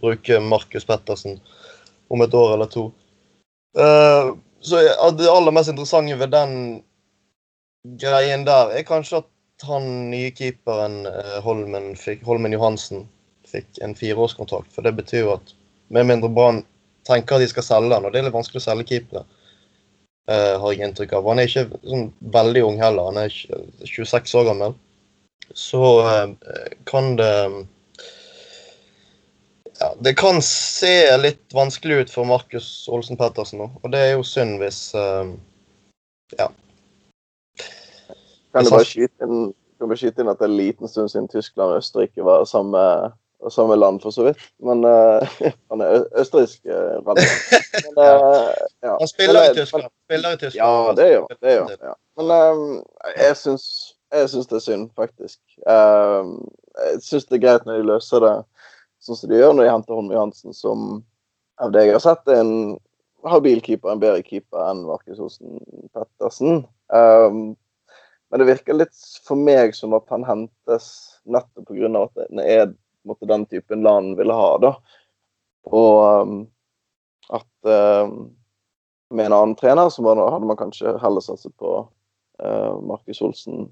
bruke 0.00 0.38
Markus 0.40 0.86
Pettersen 0.88 1.40
om 2.12 2.22
et 2.22 2.34
år 2.34 2.54
eller 2.54 2.70
to. 2.70 2.90
så 4.62 4.80
det 5.18 5.28
aller 5.28 5.54
mest 5.56 5.72
interessante 5.72 6.16
ved 6.20 6.30
den 6.32 6.82
greien 7.98 8.44
der 8.46 8.70
er 8.76 8.84
kanskje 8.86 9.22
at 9.22 9.66
han 9.66 10.10
nye 10.10 10.30
keeperen 10.34 11.06
eh, 11.06 11.38
Holmen, 11.44 11.92
fikk, 11.98 12.22
Holmen 12.26 12.54
Johansen 12.54 13.06
fikk 13.48 13.80
en 13.84 13.94
fireårskontrakt. 13.98 14.70
For 14.74 14.86
det 14.86 14.94
betyr 14.98 15.24
jo 15.24 15.34
at 15.36 15.54
med 15.92 16.08
mindre 16.08 16.30
Brann 16.32 16.62
tenker 17.08 17.36
at 17.36 17.44
de 17.44 17.50
skal 17.50 17.66
selge 17.66 17.96
han, 17.96 18.06
og 18.06 18.12
det 18.12 18.20
er 18.20 18.28
litt 18.28 18.36
vanskelig 18.36 18.62
å 18.62 18.66
selge 18.66 18.88
keepere, 18.92 19.24
uh, 20.30 20.54
har 20.62 20.72
jeg 20.72 20.86
inntrykk 20.86 21.14
av. 21.18 21.28
Han 21.30 21.42
er 21.42 21.50
ikke 21.50 21.82
sånn 21.82 22.08
veldig 22.34 22.64
ung 22.68 22.80
heller, 22.82 23.10
han 23.10 23.20
er 23.24 23.36
26 23.88 24.34
år 24.40 24.50
gammel. 24.52 24.76
Så 25.58 25.82
uh, 26.06 26.34
kan 26.88 27.16
det 27.18 27.32
ja, 29.82 29.94
Det 30.00 30.14
kan 30.14 30.38
se 30.46 31.16
litt 31.18 31.54
vanskelig 31.54 31.96
ut 31.96 32.12
for 32.14 32.28
Markus 32.28 32.86
Olsen 32.88 33.18
Pettersen 33.18 33.60
nå, 33.60 33.66
og 33.82 33.92
det 33.92 34.00
er 34.00 34.12
jo 34.14 34.26
synd 34.26 34.62
hvis 34.62 34.92
uh, 34.96 35.32
Ja. 36.38 36.48
Kan 38.52 38.68
du 38.68 38.70
bare 38.72 38.86
skyte 38.86 39.26
inn, 39.26 39.50
bare 39.80 39.98
skyte 39.98 40.22
inn 40.22 40.30
at 40.30 40.38
det 40.40 40.46
er 40.46 40.52
en 40.52 40.60
liten 40.60 40.90
stund 40.90 41.10
siden 41.10 41.28
Tyskland 41.32 41.74
og 41.74 41.82
Østerrike 41.82 42.24
var 42.24 42.44
samme, 42.48 42.80
samme 43.50 43.76
land, 43.76 44.00
for 44.02 44.10
så 44.10 44.24
vidt. 44.24 44.38
Men 44.62 44.84
uh, 44.84 45.22
han 45.70 45.80
er 45.80 46.04
østerriksk 46.20 46.66
uh, 46.66 47.00
Men, 47.06 47.18
uh, 47.98 48.52
ja. 48.82 48.96
Han 48.98 49.08
spiller 49.08 49.50
i 49.50 49.54
Tyskland. 49.56 49.88
Spiller 50.06 50.36
i 50.36 50.36
Tyskland. 50.36 50.60
Ja, 50.62 50.92
det 50.96 51.08
gjør 51.10 51.26
det 51.40 51.56
gjør, 51.56 51.74
ja. 51.82 51.94
Men 52.20 52.30
um, 52.30 52.78
jeg 53.16 53.36
syns 53.36 53.66
jeg 54.12 54.28
syns 54.28 54.46
det 54.50 54.58
er 54.58 54.64
synd, 54.66 54.90
faktisk. 54.96 55.38
Jeg 55.64 56.98
syns 57.00 57.24
det 57.24 57.38
er 57.38 57.44
greit 57.46 57.62
når 57.64 57.78
de 57.80 57.86
løser 57.88 58.20
det 58.20 58.32
sånn 59.00 59.18
som 59.18 59.30
de 59.30 59.38
gjør 59.40 59.54
når 59.56 59.64
de 59.64 59.70
henter 59.72 59.96
Holm 59.96 60.10
Johansen, 60.12 60.52
som 60.52 61.00
av 61.62 61.72
det 61.72 61.86
jeg 61.86 61.96
har 61.96 62.04
sett, 62.04 62.28
er 62.28 62.42
en 62.42 62.76
habil 63.24 63.62
keeper, 63.64 63.88
en 63.88 64.02
bedre 64.02 64.20
keeper 64.26 64.60
enn 64.68 64.84
Markus 64.84 65.20
Osen 65.22 65.56
Pettersen. 65.94 66.62
Men 68.32 68.40
det 68.40 68.48
virker 68.48 68.78
litt 68.78 69.02
for 69.26 69.36
meg 69.36 69.74
som 69.76 69.92
at 69.96 70.06
han 70.12 70.24
hentes 70.28 70.86
nettopp 71.28 71.68
pga. 71.68 71.90
at 72.04 72.22
det 72.32 72.46
er 72.48 72.70
måtte, 73.08 73.28
den 73.30 73.46
typen 73.46 73.82
land 73.82 74.16
ville 74.18 74.36
ha. 74.36 74.50
da. 74.62 74.74
Og 75.70 76.22
um, 76.22 76.38
at 77.32 77.70
um, 77.70 78.32
med 79.12 79.28
en 79.28 79.36
annen 79.36 79.56
trener 79.56 79.90
så 79.92 80.04
hadde 80.04 80.48
man 80.48 80.58
kanskje 80.58 80.96
heller 81.02 81.24
satset 81.24 81.54
på 81.60 81.82
uh, 82.42 82.74
Markus 82.82 83.22
Olsen 83.22 83.68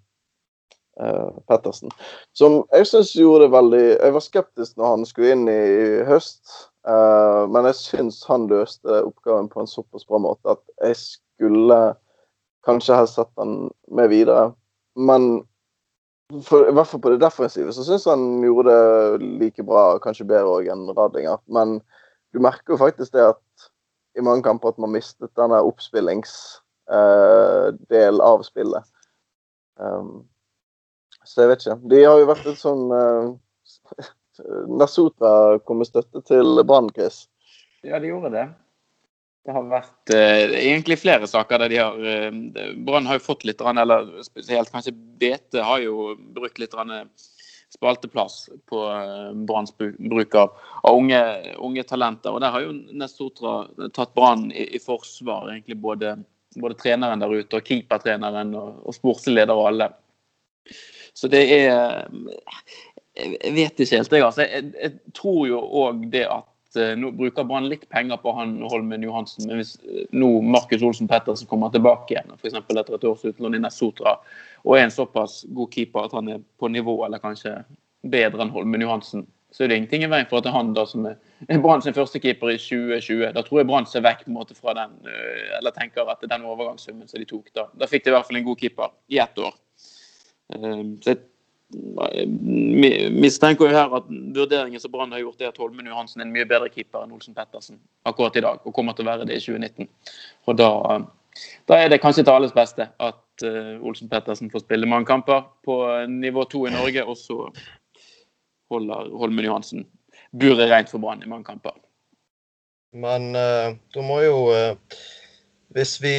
uh, 1.01 1.31
Pettersen. 1.49 1.93
Som 2.37 2.63
jeg 2.73 2.89
syns 2.91 3.15
gjorde 3.17 3.47
det 3.47 3.55
veldig 3.55 3.85
Jeg 3.87 4.15
var 4.17 4.27
skeptisk 4.27 4.77
når 4.77 4.95
han 4.95 5.09
skulle 5.09 5.33
inn 5.35 5.49
i 5.51 6.05
høst. 6.09 6.43
Uh, 6.89 7.45
men 7.53 7.69
jeg 7.71 7.81
syns 7.81 8.23
han 8.29 8.49
løste 8.51 9.03
oppgaven 9.05 9.51
på 9.53 9.63
en 9.63 9.69
såpass 9.71 10.07
bra 10.09 10.21
måte 10.23 10.57
at 10.57 10.63
jeg 10.81 10.97
skulle 11.01 11.81
kanskje 12.67 12.97
helst 12.97 13.19
sett 13.19 13.33
han 13.41 13.69
med 13.93 14.13
videre. 14.13 14.51
Men 14.97 15.43
for, 16.47 16.69
I 16.69 16.73
hvert 16.75 16.89
fall 16.91 17.03
på 17.03 17.11
det 17.13 17.23
defensive 17.23 17.73
så 17.75 17.83
syns 17.87 18.07
han 18.11 18.23
gjorde 18.45 18.71
det 18.71 18.81
like 19.43 19.63
bra, 19.67 19.85
kanskje 20.03 20.29
bedre 20.31 20.55
enn 20.73 20.95
Radlinger. 20.97 21.39
Men 21.53 21.69
du 22.35 22.39
merker 22.43 22.71
jo 22.75 22.81
faktisk 22.81 23.11
det 23.17 23.25
at 23.33 23.45
i 24.19 24.21
mange 24.25 24.43
kamper 24.47 24.69
at 24.73 24.81
man 24.83 24.95
mistet 24.95 25.39
denne 25.39 25.59
oppspillingsdelen 25.67 28.21
uh, 28.21 28.27
av 28.27 28.39
spillet. 28.47 28.85
Um, 29.81 30.11
så 31.25 31.35
jeg 31.45 31.51
vet 31.53 31.63
ikke. 31.65 31.79
De 31.93 31.99
har 32.05 32.17
jo 32.19 32.31
vært 32.31 32.51
et 32.51 32.61
sånn 32.61 32.85
uh, 32.95 33.27
Nasutra 34.71 35.33
kom 35.67 35.77
med 35.83 35.89
støtte 35.91 36.21
til 36.27 36.49
Brann, 36.67 36.89
Chris. 36.95 37.17
Ja, 37.87 37.97
de 38.01 38.07
gjorde 38.11 38.31
det. 38.35 38.47
Det 39.41 39.55
har 39.57 39.69
vært 39.71 40.13
uh, 40.13 40.53
egentlig 40.59 40.99
flere 41.01 41.29
saker 41.29 41.63
der 41.63 41.73
de 41.73 41.79
har 41.81 41.95
uh, 41.97 42.41
Brann 42.85 43.09
har 43.09 43.17
jo 43.17 43.25
fått 43.25 43.47
litt, 43.49 43.63
eller 43.65 44.11
spesielt 44.27 44.73
kanskje 44.73 44.93
BT 44.93 45.63
har 45.65 45.81
jo 45.81 46.13
brukt 46.37 46.61
litt 46.61 46.77
spalteplass 47.73 48.51
på 48.69 48.83
uh, 48.85 49.31
Branns 49.49 49.73
bruk 49.79 50.37
av, 50.37 50.53
av 50.83 50.99
unge, 50.99 51.23
unge, 51.57 51.87
talenter. 51.89 52.35
Og 52.35 52.45
der 52.45 52.53
har 52.53 52.67
jo 52.67 52.77
Nestotra 53.01 53.89
tatt 53.97 54.13
Brann 54.19 54.51
i, 54.53 54.69
i, 54.77 54.83
forsvar, 54.83 55.49
egentlig 55.55 55.81
både, 55.81 56.19
både, 56.61 56.77
treneren 56.83 57.25
der 57.25 57.33
ute 57.33 57.63
og 57.63 57.73
keepertreneren 57.73 58.53
og, 58.61 58.85
og 58.85 58.99
sportsleder 58.99 59.57
og 59.57 59.71
alle. 59.73 59.89
Så 61.17 61.33
det 61.33 61.47
er 61.49 62.05
Jeg 63.17 63.53
vet 63.57 63.81
ikke 63.81 63.97
helt, 63.97 64.13
jeg. 64.13 64.23
altså. 64.23 64.45
Jeg, 64.45 64.73
jeg 64.77 65.15
tror 65.17 65.47
jo 65.49 65.65
òg 65.81 66.05
det 66.13 66.29
at 66.29 66.45
Eh, 66.45 66.60
nå 66.77 67.11
bruker 67.17 67.45
Brann 67.45 67.69
litt 67.69 67.89
penger 67.89 68.21
på 68.23 68.33
han 68.37 68.59
Holmen 68.63 69.03
Johansen, 69.03 69.49
men 69.49 69.61
hvis 69.61 69.75
eh, 69.85 70.07
nå 70.15 70.29
Markus 70.47 70.85
Olsen 70.87 71.09
Pettersen 71.11 71.49
kommer 71.51 71.73
tilbake 71.75 72.15
igjen, 72.15 72.31
f.eks. 72.37 72.59
etter 72.61 72.95
et 72.97 73.07
års 73.09 73.25
utlån 73.27 73.59
i 73.59 73.63
Nessotra, 73.63 74.17
og 74.65 74.77
er 74.77 74.87
en 74.87 74.95
såpass 74.95 75.43
god 75.57 75.75
keeper 75.75 76.07
at 76.07 76.17
han 76.17 76.31
er 76.37 76.43
på 76.61 76.71
nivå, 76.71 77.01
eller 77.07 77.23
kanskje 77.23 77.57
bedre 78.07 78.45
enn 78.45 78.53
Holmen 78.55 78.87
Johansen, 78.87 79.27
så 79.51 79.65
er 79.65 79.73
det 79.73 79.81
ingenting 79.81 80.05
i 80.07 80.11
veien 80.13 80.29
for 80.31 80.39
at 80.39 80.47
det 80.47 80.53
er 80.53 80.59
han 80.61 80.71
da 80.77 80.85
som 80.87 81.09
er, 81.11 81.17
Brann 81.65 81.83
sin 81.83 81.97
første 81.97 82.21
keeper 82.23 82.53
i 82.53 82.59
2020. 82.61 83.33
Da 83.35 83.43
tror 83.43 83.61
jeg 83.61 83.67
Brann 83.67 83.89
ser 83.91 84.05
vekk 84.07 84.23
på 84.23 84.31
en 84.31 84.37
måte 84.37 84.55
fra 84.55 84.77
den, 84.79 84.93
eh, 85.11 85.57
eller 85.59 85.75
tenker 85.75 86.07
at 86.13 86.23
den 86.23 86.47
overgangssummen 86.47 87.11
som 87.11 87.19
de 87.19 87.27
tok 87.27 87.51
da. 87.57 87.67
Da 87.75 87.91
fikk 87.91 88.07
de 88.07 88.13
i 88.13 88.15
hvert 88.15 88.29
fall 88.29 88.39
en 88.39 88.47
god 88.47 88.63
keeper 88.63 88.95
i 89.11 89.19
ett 89.23 89.43
år. 89.43 89.59
Så 90.51 91.13
jeg 91.13 91.21
mistenker 91.71 93.69
jo 93.69 93.75
her 93.77 93.93
at 94.01 94.09
vurderingen 94.09 94.81
som 94.83 94.91
Brann 94.93 95.13
har 95.13 95.23
gjort, 95.23 95.41
er 95.41 95.53
at 95.53 95.59
Holmen 95.61 95.87
Johansen 95.87 96.21
er 96.21 96.27
en 96.27 96.35
mye 96.35 96.49
bedre 96.49 96.71
keeper 96.73 97.05
enn 97.05 97.13
Olsen 97.15 97.37
Pettersen 97.37 97.79
akkurat 98.09 98.37
i 98.37 98.43
dag, 98.45 98.63
og 98.65 98.75
kommer 98.75 98.97
til 98.97 99.07
å 99.07 99.13
være 99.13 99.29
det 99.29 99.39
i 99.39 99.45
2019. 99.45 99.89
Og 100.51 100.59
da, 100.59 100.71
da 101.71 101.79
er 101.79 101.93
det 101.93 102.01
kanskje 102.03 102.25
til 102.27 102.35
alles 102.35 102.57
beste 102.57 102.89
at 102.91 103.47
uh, 103.47 103.77
Olsen 103.87 104.11
Pettersen 104.11 104.51
får 104.51 104.65
spille 104.65 104.91
mange 104.91 105.07
kamper 105.11 105.47
på 105.67 105.79
nivå 106.11 106.47
to 106.51 106.65
i 106.67 106.75
Norge, 106.75 107.07
og 107.07 107.19
så 107.21 107.39
holder 108.71 109.15
Holmen 109.23 109.47
Johansen 109.47 109.87
buret 110.35 110.71
rent 110.71 110.91
for 110.91 111.03
Brann 111.03 111.23
i 111.23 111.31
mange 111.31 111.47
kamper. 111.47 111.79
Men 112.99 113.31
uh, 113.39 113.77
da 113.95 114.03
må 114.03 114.19
jo 114.25 114.39
uh, 114.51 114.75
Hvis 115.71 116.01
vi 116.03 116.15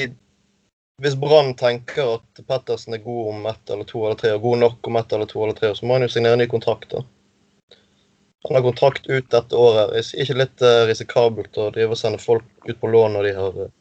hvis 1.02 1.16
Brann 1.18 1.56
tenker 1.58 2.16
at 2.18 2.42
Pettersen 2.48 2.94
er 2.94 3.02
god 3.02 3.30
om 3.34 3.46
ett 3.50 3.70
eller 3.74 3.88
to 3.90 4.04
eller 4.06 4.20
tre, 4.20 4.36
og 4.36 4.44
god 4.46 4.60
nok 4.62 4.88
om 4.88 5.00
ett 5.00 5.14
eller 5.14 5.30
to 5.30 5.42
eller 5.44 5.58
tre, 5.58 5.72
så 5.76 5.86
må 5.86 5.98
han 5.98 6.06
jo 6.06 6.12
signere 6.14 6.38
ny 6.38 6.46
kontrakt. 6.52 6.94
da. 6.94 7.02
Han 8.46 8.58
har 8.58 8.66
kontrakt 8.66 9.08
ut 9.08 9.30
dette 9.34 9.58
året. 9.58 9.96
Er 9.98 10.22
ikke 10.24 10.38
litt 10.38 10.62
uh, 10.66 10.86
risikabelt 10.90 11.58
å 11.58 11.70
drive 11.74 11.96
og 11.96 12.00
sende 12.00 12.22
folk 12.22 12.46
ut 12.68 12.78
på 12.82 12.90
lån 12.94 13.18
når 13.18 13.28
de 13.28 13.34
har 13.38 13.58
uh, 13.66 13.72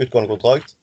utgående 0.00 0.32
kontrakt? 0.32 0.76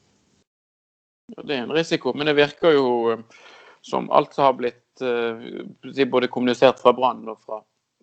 Det 1.42 1.54
er 1.56 1.64
en 1.64 1.74
risiko, 1.74 2.14
men 2.14 2.30
det 2.30 2.38
virker 2.38 2.78
jo 2.78 2.88
uh, 3.14 3.44
som 3.86 4.10
alt 4.14 4.34
som 4.38 4.50
har 4.50 4.58
blitt 4.58 4.82
både 4.98 6.30
kommunisert 6.32 6.80
fra 6.80 6.94
Brann 6.96 7.26
og 7.28 7.42
fra 7.44 7.58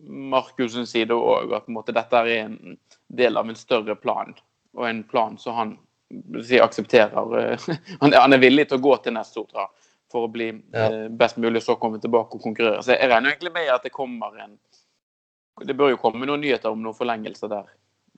Markussens 0.04 0.90
side 0.92 1.16
òg, 1.16 1.54
at 1.57 1.88
dette 1.88 2.19
er 2.21 2.28
en 2.42 2.76
del 3.09 3.40
av 3.40 3.49
en 3.49 3.57
større 3.57 3.97
plan. 3.97 4.35
Og 4.76 4.85
en 4.87 5.00
plan 5.09 5.38
som 5.40 5.57
han 5.57 5.73
si, 6.45 6.61
aksepterer 6.61 7.38
eh, 7.40 7.69
Han 8.00 8.33
er 8.33 8.42
villig 8.42 8.69
til 8.69 8.81
å 8.81 8.85
gå 8.85 8.97
til 9.02 9.16
neste 9.16 9.40
Nestotra 9.40 9.69
for 10.12 10.26
å 10.26 10.33
bli 10.33 10.50
ja. 10.50 10.87
Eh, 10.88 11.09
best 11.09 11.38
mulig, 11.40 11.62
så 11.64 11.78
komme 11.81 12.00
tilbake 12.02 12.37
og 12.37 12.45
konkurrere. 12.45 12.83
Så 12.85 12.95
jeg 12.95 13.09
regner 13.09 13.33
egentlig 13.33 13.54
med 13.54 13.71
at 13.73 13.87
det 13.87 13.95
kommer 13.95 14.37
en 14.45 14.59
Det 15.62 15.76
bør 15.76 15.92
jo 15.92 16.00
komme 16.00 16.26
noen 16.26 16.40
nyheter 16.42 16.73
om 16.73 16.81
noen 16.83 16.97
forlengelser 16.97 17.50
der 17.52 17.66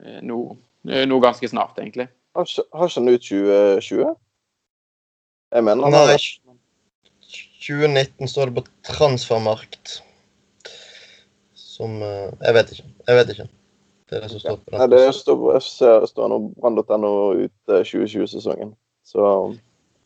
eh, 0.02 0.20
nå, 0.22 0.38
nå 0.84 1.20
ganske 1.22 1.48
snart, 1.50 1.78
egentlig. 1.78 2.08
Har 2.34 2.48
ikke 2.48 2.88
han 2.98 3.10
ut 3.10 3.28
2020? 3.28 4.14
Jeg 5.54 5.66
mener 5.66 5.86
han 5.86 5.94
Nei, 5.94 6.18
2019 7.62 8.30
står 8.30 8.50
det 8.50 8.58
på 8.58 8.64
transfermarkt. 8.90 10.00
Som 11.54 12.00
Jeg 12.02 12.54
vet 12.54 12.74
ikke. 12.74 12.88
Jeg 13.06 13.18
vet 13.20 13.30
ikke. 13.34 13.46
Det 14.10 14.16
er 14.16 14.20
det 14.24 14.30
som 14.30 14.40
står 14.40 14.56
på 14.56 14.70
den. 14.70 14.90
Det 14.90 15.14
står 15.16 15.36
på 15.40 15.52
FC, 15.60 15.78
står 16.10 16.34
brann.no 16.60 17.12
ut 17.40 17.52
2020-sesongen. 17.68 18.74
Så 19.04 19.20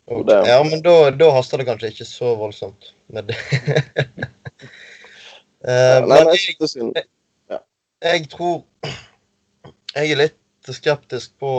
okay. 0.06 0.46
Ja, 0.46 0.64
men 0.64 0.82
da, 0.82 1.10
da, 1.10 1.30
haster 1.34 1.58
det 1.58 1.66
kanskje 1.68 1.90
ikke 1.92 2.06
så 2.06 2.34
voldsomt 2.38 2.92
med 3.14 3.22
det. 3.30 3.38
uh, 5.66 6.06
men 6.06 6.30
jeg, 6.30 7.04
jeg, 8.02 8.28
tror 8.30 8.62
Jeg 9.96 10.12
er 10.12 10.20
litt 10.20 10.36
skeptisk 10.68 11.32
på, 11.40 11.50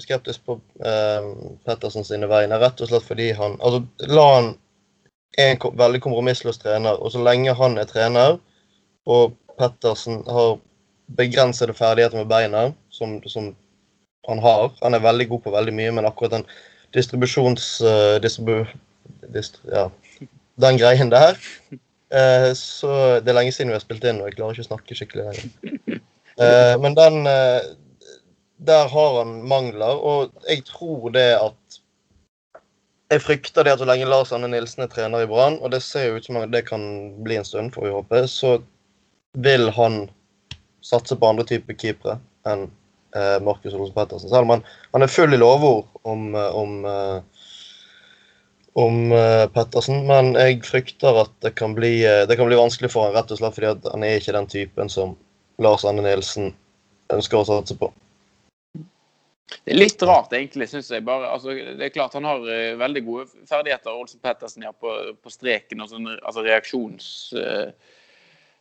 skeptisk 0.00 0.44
på 0.46 0.52
uh, 0.80 1.24
Pettersen 1.66 2.06
sine 2.06 2.28
vegne, 2.30 2.60
rett 2.62 2.80
og 2.80 2.88
slett 2.88 3.04
fordi 3.04 3.32
han 3.36 3.58
Altså, 3.60 3.82
la 4.08 4.26
han 4.34 4.54
er 5.36 5.52
en 5.52 5.60
veldig 5.76 6.00
kompromissløs 6.00 6.58
trener, 6.62 6.96
og 6.96 7.12
så 7.12 7.20
lenge 7.20 7.52
han 7.58 7.76
er 7.76 7.84
trener, 7.90 8.38
og 9.04 9.34
Pettersen 9.60 10.22
har 10.28 10.56
begrensede 11.06 11.74
ferdigheter 11.74 12.18
med 12.18 12.30
beina, 12.30 12.72
som, 12.90 13.20
som, 13.30 13.54
han 14.26 14.40
har. 14.42 14.72
Han 14.82 14.94
er 14.94 15.04
veldig 15.04 15.28
god 15.30 15.44
på 15.44 15.54
veldig 15.54 15.74
mye, 15.74 15.92
men 15.94 16.08
akkurat 16.08 16.32
den 16.34 16.46
distribusjons... 16.96 17.68
Uh, 17.84 18.16
distribu, 18.22 18.64
dist, 19.30 19.60
ja, 19.70 19.86
den 20.58 20.78
greien 20.80 21.12
der 21.12 21.36
uh, 22.10 22.50
Så 22.58 22.90
det 23.22 23.30
er 23.30 23.38
lenge 23.38 23.54
siden 23.54 23.70
vi 23.70 23.76
har 23.78 23.84
spilt 23.84 24.02
inn, 24.02 24.18
og 24.18 24.30
jeg 24.30 24.38
klarer 24.38 24.56
ikke 24.56 24.66
å 24.66 24.70
snakke 24.72 24.98
skikkelig 24.98 25.28
lenger. 25.28 26.00
Uh, 26.42 26.74
men 26.82 26.98
den 26.98 27.22
Der 28.66 28.88
har 28.90 29.18
han 29.20 29.36
mangler, 29.46 29.94
og 29.94 30.32
jeg 30.48 30.64
tror 30.66 31.10
det 31.14 31.28
at 31.38 31.80
jeg 33.12 33.22
frykter 33.22 33.62
det 33.62 33.76
at 33.76 33.82
så 33.82 33.86
lenge 33.86 34.08
Lars 34.10 34.32
Anne 34.34 34.48
Nilsen 34.50 34.82
er 34.82 34.90
trener 34.90 35.22
i 35.22 35.28
Brann, 35.30 35.60
og 35.62 35.70
det 35.70 35.82
ser 35.84 36.08
jo 36.08 36.18
ut 36.18 36.26
som 36.26 36.38
det 36.50 36.64
kan 36.66 36.82
bli 37.22 37.36
en 37.38 37.46
stund, 37.46 37.74
får 37.74 37.84
vi 37.86 37.94
håpe, 37.94 38.22
så 38.32 38.56
vil 39.38 39.68
han 39.76 40.06
satse 40.86 41.16
på 41.18 41.28
andre 41.28 41.46
typer 41.48 41.76
keepere 41.78 42.18
enn 42.46 42.68
eh, 43.16 43.36
Markus 43.42 43.74
Olsen 43.74 43.94
Pettersen. 43.96 44.30
Selv 44.30 44.46
om 44.46 44.54
han, 44.56 44.64
han, 44.92 45.04
er 45.04 45.12
full 45.12 45.34
i 45.34 45.40
lovord 45.40 45.86
om, 46.06 46.28
eh, 46.34 46.58
om, 46.62 46.78
eh, 46.86 47.44
om 48.76 48.98
uh, 49.12 49.46
Pettersen, 49.54 50.02
men 50.08 50.34
jeg 50.36 50.60
frykter 50.66 51.22
at 51.24 51.32
det 51.40 51.54
kan, 51.56 51.74
bli, 51.74 51.94
det 52.28 52.36
kan 52.36 52.44
bli 52.50 52.58
vanskelig 52.60 52.90
for 52.92 53.08
han 53.08 53.14
rett 53.16 53.30
og 53.32 53.40
slett 53.40 53.56
fordi 53.56 53.70
han 53.88 54.04
er 54.04 54.18
ikke 54.20 54.34
den 54.36 54.50
typen 54.52 54.92
som 54.92 55.14
Lars 55.64 55.86
Anne 55.88 56.04
Nilsen 56.04 56.50
ønsker 57.14 57.40
å 57.40 57.46
satse 57.48 57.78
på. 57.80 57.88
Det 59.64 59.72
er 59.72 59.78
litt 59.78 60.02
rart, 60.04 60.34
egentlig, 60.36 60.68
syns 60.68 60.90
jeg. 60.92 61.06
bare, 61.06 61.30
altså, 61.32 61.54
det 61.54 61.86
er 61.86 61.94
klart 61.94 62.14
Han 62.18 62.26
har 62.28 62.44
uh, 62.44 62.76
veldig 62.78 63.04
gode 63.08 63.46
ferdigheter, 63.48 63.96
Olsen 63.96 64.20
Pettersen, 64.22 64.66
ja, 64.68 64.74
på, 64.76 64.92
på 65.22 65.32
streken. 65.32 65.82
og 65.82 65.94
sånn, 65.94 66.12
altså 66.20 66.46
reaksjons... 66.46 67.08
Uh, 67.34 67.94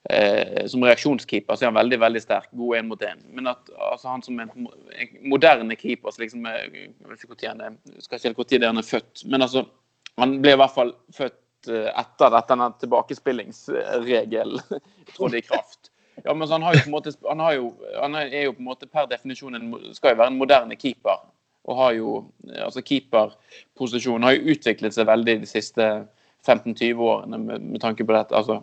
eh, 0.09 0.65
som 0.71 0.83
reaksjonskeeper 0.85 1.55
så 1.55 1.65
er 1.65 1.71
han 1.71 1.79
veldig 1.79 1.99
veldig 2.01 2.21
sterk, 2.23 2.51
god 2.51 2.77
én 2.79 2.89
mot 2.89 3.01
én. 3.05 3.23
Men 3.37 3.51
at 3.53 3.71
altså, 3.75 4.11
han 4.11 4.25
som 4.25 4.39
en, 4.39 4.51
en 4.51 5.15
moderne 5.29 5.77
keeper 5.79 6.11
så 6.11 6.23
liksom, 6.23 6.45
Jeg 6.45 6.93
vet 7.09 7.25
ikke 7.25 7.35
når 7.35 7.49
han 7.49 7.65
er, 7.67 8.03
skal 8.03 8.21
ikke 8.21 8.41
hvor 8.41 8.49
tid 8.51 8.67
han 8.67 8.81
er 8.81 8.87
født, 8.87 9.25
men 9.25 9.45
altså, 9.45 9.65
han 10.21 10.37
ble 10.43 10.55
i 10.55 10.61
hvert 10.61 10.75
fall 10.75 10.95
født 11.15 11.71
eh, 11.71 11.91
etter 11.91 12.39
at 12.39 12.49
denne 12.51 12.71
tilbakespillingsregelen 12.83 14.81
trådte 15.15 15.41
i 15.41 15.45
kraft. 15.45 15.91
Ja, 16.23 16.33
men 16.33 16.47
han, 16.47 16.63
har 16.63 16.75
jo 16.75 16.83
på 16.85 16.87
en 16.87 16.95
måte, 16.95 17.11
han, 17.27 17.41
jo, 17.55 17.71
han 17.99 18.15
er 18.15 18.45
jo 18.45 18.53
på 18.55 18.63
en 18.63 18.69
måte 18.69 18.87
per 18.87 19.07
definisjon 19.11 19.57
en, 19.57 19.73
skal 19.93 20.13
jo 20.13 20.21
være 20.21 20.31
en 20.31 20.39
moderne 20.39 20.77
keeper. 20.79 21.25
Og 21.65 21.79
har 21.79 21.95
jo, 21.97 22.11
altså 22.61 22.83
Keeperposisjonen 22.85 24.27
har 24.27 24.35
jo 24.35 24.53
utviklet 24.53 24.93
seg 24.93 25.07
veldig 25.09 25.39
de 25.41 25.49
siste 25.49 25.87
15-20 26.45 27.01
årene 27.01 27.39
med, 27.41 27.63
med, 27.71 27.79
tanke 27.81 28.05
på 28.05 28.13
dette. 28.13 28.35
altså 28.37 28.59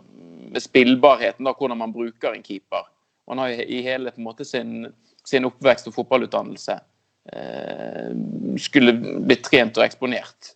spillbarheten, 0.61 1.45
da, 1.45 1.53
hvordan 1.57 1.77
man 1.77 1.93
bruker 1.93 2.33
en 2.33 2.43
keeper. 2.43 2.85
Han 3.27 3.39
har 3.39 3.49
i 3.49 3.81
hele 3.81 4.11
på 4.11 4.21
en 4.21 4.27
måte 4.27 4.45
sin, 4.45 4.87
sin 5.25 5.47
oppvekst 5.47 5.87
og 5.89 5.95
fotballutdannelse 5.95 6.75
eh, 7.33 8.11
skulle 8.59 8.95
blitt 8.99 9.45
trent 9.47 9.79
og 9.79 9.85
eksponert 9.85 10.53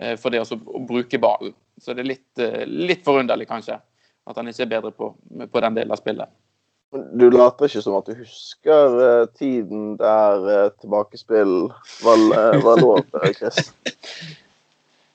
eh, 0.00 0.16
for 0.20 0.32
det 0.32 0.42
å 0.42 0.60
bruke 0.88 1.20
ballen. 1.20 1.54
Så 1.80 1.94
det 1.94 2.04
er 2.04 2.12
litt, 2.14 2.30
eh, 2.40 2.64
litt, 2.66 3.04
forunderlig, 3.04 3.48
kanskje, 3.50 3.78
at 4.26 4.40
han 4.40 4.48
ikke 4.48 4.66
er 4.66 4.72
bedre 4.76 4.94
på, 4.96 5.12
på 5.52 5.64
den 5.66 5.76
delen 5.78 5.92
av 5.92 6.00
spillet. 6.00 6.32
Du 6.90 7.28
later 7.30 7.68
ikke 7.68 7.84
som 7.84 8.00
at 8.00 8.08
du 8.10 8.16
husker 8.18 9.28
tiden 9.38 9.92
der 10.00 10.72
tilbakespill 10.80 11.68
var, 12.02 12.24
var 12.64 12.82
lov, 12.82 13.04
Chris? 13.36 13.70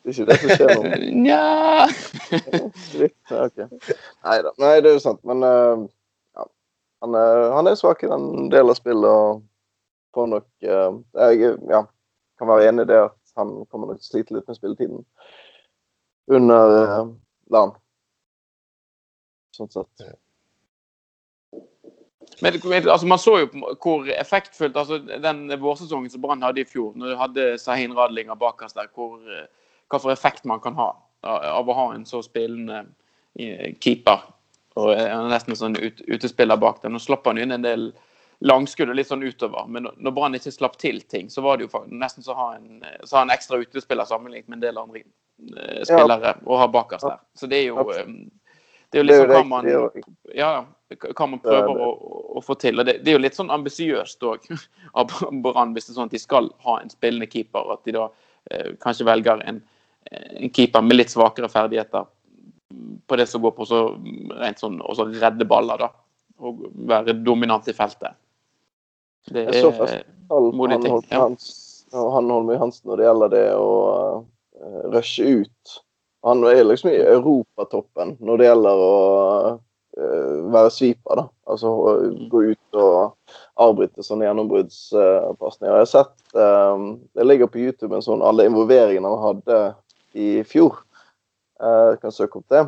Det 0.06 0.12
er 0.12 0.20
ikke 0.22 0.30
det 0.30 0.38
som 0.40 0.52
skjer 0.54 0.70
nå? 0.78 0.82
Nja 1.26 1.46
okay. 3.48 3.66
Nei. 4.22 4.36
Nei, 4.62 4.74
det 4.86 4.92
er 4.92 4.94
jo 4.94 5.02
sant. 5.02 5.22
Men 5.26 5.42
uh, 5.42 5.86
ja. 6.38 6.46
han, 7.02 7.18
er, 7.18 7.46
han, 7.56 7.70
er, 7.70 7.78
svak 7.80 8.04
i 8.06 8.10
den 8.12 8.52
delen 8.54 8.70
av 8.70 8.78
spillet 8.78 9.10
og 9.10 9.42
får 10.14 10.30
nok 10.36 10.46
uh, 10.70 11.00
Jeg 11.32 11.56
ja, 11.72 11.82
kan 12.38 12.52
være 12.52 12.70
enig 12.70 12.86
i 12.86 12.92
det 12.94 13.02
at 13.08 13.18
han 13.40 13.56
kommer 13.66 13.90
nok 13.90 14.04
til 14.04 14.06
å 14.06 14.12
slite 14.12 14.38
litt 14.38 14.46
med 14.46 14.60
spilletiden 14.60 15.02
under 16.38 16.78
uh, 16.78 17.10
LAN. 17.54 17.74
Sånn 19.58 19.74
sett. 19.74 20.06
Men 22.42 22.54
altså, 22.90 23.08
Man 23.08 23.20
så 23.20 23.38
jo 23.40 23.76
hvor 23.82 24.08
effektfullt 24.12 24.78
altså, 24.78 25.00
den 25.00 25.48
vårsesongen 25.62 26.10
som 26.12 26.22
Brann 26.22 26.44
hadde 26.44 26.62
i 26.62 26.70
fjor, 26.70 26.94
når 26.96 27.14
du 27.14 27.20
hadde 27.20 27.46
Sahin 27.62 27.96
Radlinger 27.96 28.36
bakerst 28.36 28.76
der, 28.76 28.90
hvor, 28.94 29.18
eh, 29.24 29.48
hva 29.92 30.00
for 30.02 30.14
effekt 30.14 30.48
man 30.50 30.62
kan 30.64 30.78
ha 30.78 30.92
av 31.26 31.70
å 31.70 31.74
ha 31.74 31.86
en 31.96 32.06
så 32.06 32.22
spillende 32.24 32.86
eh, 33.40 33.74
keeper. 33.82 34.26
Og 34.76 34.92
nesten 35.32 35.56
en 35.56 35.60
sånn 35.60 35.78
ut, 35.80 36.02
utespiller 36.06 36.60
bak 36.60 36.82
der. 36.84 36.92
Nå 36.94 37.00
slapp 37.00 37.26
han 37.30 37.40
inn 37.42 37.56
en 37.56 37.64
del 37.64 37.90
langskudd 38.46 38.92
og 38.92 38.98
litt 39.00 39.10
sånn 39.10 39.24
utover. 39.24 39.68
Men 39.72 39.88
når 39.96 40.16
Brann 40.16 40.38
ikke 40.38 40.54
slapp 40.54 40.78
til 40.82 41.00
ting, 41.02 41.30
så 41.32 41.42
var 41.46 41.58
det 41.58 41.68
jo 41.68 41.84
nesten 41.88 42.26
så 42.26 42.36
har 42.38 42.58
en, 42.58 42.84
så 43.04 43.18
har 43.18 43.28
en 43.28 43.34
ekstra 43.34 43.62
utespiller 43.64 44.08
sammenlignet 44.10 44.50
med 44.52 44.60
en 44.60 44.66
del 44.68 44.82
andre 44.82 45.02
eh, 45.02 45.84
spillere 45.88 46.34
ja. 46.34 46.40
å 46.44 46.60
ha 46.60 46.68
bakerst 46.72 47.08
der. 47.08 47.22
Så 47.38 47.50
det 47.52 47.64
er 47.64 47.70
jo 47.72 47.86
det 48.94 49.02
er 49.02 49.08
jo 49.10 49.24
sånn 49.26 49.32
hva 49.34 49.44
man, 49.50 49.66
ja, 50.38 50.50
hva 50.94 51.26
man 51.28 51.42
prøver 51.44 51.80
å, 51.84 51.88
å, 52.38 52.44
få 52.46 52.56
til. 52.62 52.80
og 52.80 52.88
Det, 52.88 53.00
det 53.04 53.12
er 53.12 53.18
jo 53.18 53.24
litt 53.24 53.36
sånn 53.36 53.52
ambisiøst 53.52 54.24
òg 54.24 54.46
av 55.00 55.16
Brann, 55.44 55.74
hvis 55.76 55.90
det 55.90 55.96
er 55.96 55.98
sånn 55.98 56.12
at 56.12 56.16
de 56.16 56.22
skal 56.22 56.52
ha 56.68 56.78
en 56.82 56.92
spillende 56.94 57.28
keeper. 57.32 57.74
At 57.74 57.88
de 57.88 57.96
da 57.98 58.06
eh, 58.52 58.76
kanskje 58.84 59.08
velger 59.10 59.42
en, 59.48 59.64
en, 60.12 60.50
keeper 60.50 60.86
med 60.86 61.00
litt 61.00 61.14
svakere 61.14 61.50
ferdigheter 61.52 62.06
på 63.08 63.18
det 63.20 63.28
som 63.30 63.44
går 63.44 63.54
på 63.56 63.68
så 63.70 63.82
rent 64.42 64.62
sånn 64.62 64.80
å 64.82 64.96
redde 65.14 65.48
baller, 65.48 65.86
da. 65.86 65.92
Og 66.44 66.66
være 66.90 67.16
dominant 67.24 67.68
i 67.72 67.76
feltet. 67.76 68.18
Det 69.32 69.46
er 69.48 70.52
modig 70.54 70.82
ting. 70.84 70.98
Ja. 71.10 71.30
Han 72.12 72.28
med 72.46 72.60
Hansen 72.60 72.90
når 72.90 73.00
det 73.00 73.06
gjelder 73.06 73.32
det 73.32 73.46
å 73.56 73.70
uh, 74.20 74.82
rushe 74.92 75.24
ut 75.24 75.76
han 76.26 76.44
er 76.44 76.64
liksom 76.64 76.90
i 76.90 76.98
europatoppen 76.98 78.16
når 78.26 78.40
det 78.42 78.46
gjelder 78.48 78.80
å 78.82 78.94
uh, 79.54 80.38
være 80.56 80.72
sweeper. 80.74 81.20
da. 81.20 81.26
Altså 81.46 81.74
gå 82.32 82.42
ut 82.50 82.80
og 82.82 83.36
avbryte 83.62 84.04
sånne 84.04 84.26
gjennombruddspasninger. 84.26 85.76
Jeg 85.76 85.84
har 85.84 85.92
sett 85.92 86.16
um, 86.34 86.88
Det 87.14 87.28
ligger 87.30 87.52
på 87.52 87.62
YouTube 87.62 87.94
en 87.94 88.06
sånn 88.06 88.26
alle 88.26 88.48
involveringene 88.50 89.12
han 89.14 89.22
hadde 89.28 89.60
i 90.16 90.30
fjor. 90.48 90.82
Uh, 91.62 91.96
kan 92.02 92.12
søke 92.12 92.42
opp 92.42 92.50
det. 92.52 92.66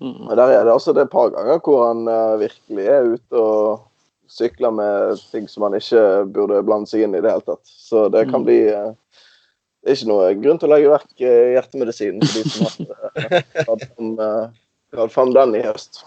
Mm. 0.00 0.30
Og 0.30 0.36
Der 0.36 0.54
er 0.54 0.64
det 0.64 0.72
altså 0.72 0.94
det 0.96 1.04
et 1.04 1.12
par 1.12 1.32
ganger 1.34 1.60
hvor 1.64 1.86
han 1.88 2.06
uh, 2.08 2.38
virkelig 2.40 2.86
er 2.88 3.14
ute 3.16 3.40
og 3.40 3.86
sykler 4.30 4.70
med 4.72 5.20
ting 5.32 5.48
som 5.50 5.66
han 5.66 5.74
ikke 5.76 6.24
burde 6.32 6.62
blande 6.64 6.88
seg 6.88 7.04
inn 7.04 7.16
i 7.18 7.20
det 7.20 7.32
hele 7.32 7.44
tatt. 7.44 7.64
Så 7.66 8.06
det 8.14 8.28
kan 8.30 8.44
mm. 8.44 8.46
bli 8.46 8.60
uh, 8.72 8.92
det 9.80 9.88
er 9.88 9.96
ikke 9.96 10.10
noe 10.10 10.32
grunn 10.36 10.58
til 10.60 10.68
å 10.68 10.74
legge 10.74 10.92
vekk 10.92 11.22
eh, 11.24 11.50
hjertemedisinen 11.54 12.24
for 12.28 12.36
de 12.36 12.50
som 12.52 14.16
har 14.20 15.06
eh, 15.06 15.12
fram 15.14 15.32
den 15.32 15.54
i 15.56 15.62
høst. 15.64 16.02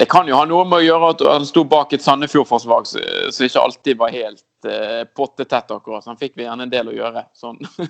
Det 0.00 0.08
kan 0.10 0.26
jo 0.26 0.38
ha 0.38 0.46
noe 0.48 0.64
med 0.66 0.80
å 0.80 0.86
gjøre 0.86 1.10
at 1.14 1.22
han 1.28 1.46
sto 1.46 1.62
bak 1.68 1.94
et 1.94 2.02
Sandefjord-forsvar 2.02 2.88
som 2.88 3.46
ikke 3.46 3.62
alltid 3.62 4.00
var 4.00 4.14
helt 4.14 4.66
eh, 4.66 5.04
pottetett, 5.14 5.70
akkurat. 5.70 6.02
Så 6.02 6.10
han 6.10 6.18
fikk 6.18 6.34
vi 6.34 6.46
gjerne 6.46 6.66
en 6.66 6.72
del 6.72 6.90
å 6.90 6.96
gjøre. 6.96 7.26
Sånn. 7.38 7.60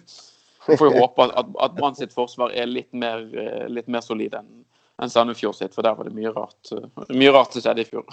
Vi 0.66 0.76
får 0.76 0.88
jo 0.92 1.02
håpe 1.04 1.28
at, 1.30 1.52
at 1.66 1.76
Brann 1.78 1.98
sitt 1.98 2.14
forsvar 2.14 2.54
er 2.54 2.70
litt 2.70 2.92
mer, 2.96 3.22
litt 3.70 3.90
mer 3.90 4.04
solid 4.04 4.34
enn 4.38 4.50
en 5.02 5.10
Sandefjord 5.10 5.56
sitt, 5.56 5.74
for 5.74 5.84
der 5.84 5.96
var 5.96 6.08
det 6.08 6.16
mye 6.16 6.32
rart, 6.32 6.72
mye 7.12 7.32
rart 7.34 7.52
som 7.52 7.64
skjedde 7.64 7.84
i 7.84 7.88
fjor. 7.88 8.06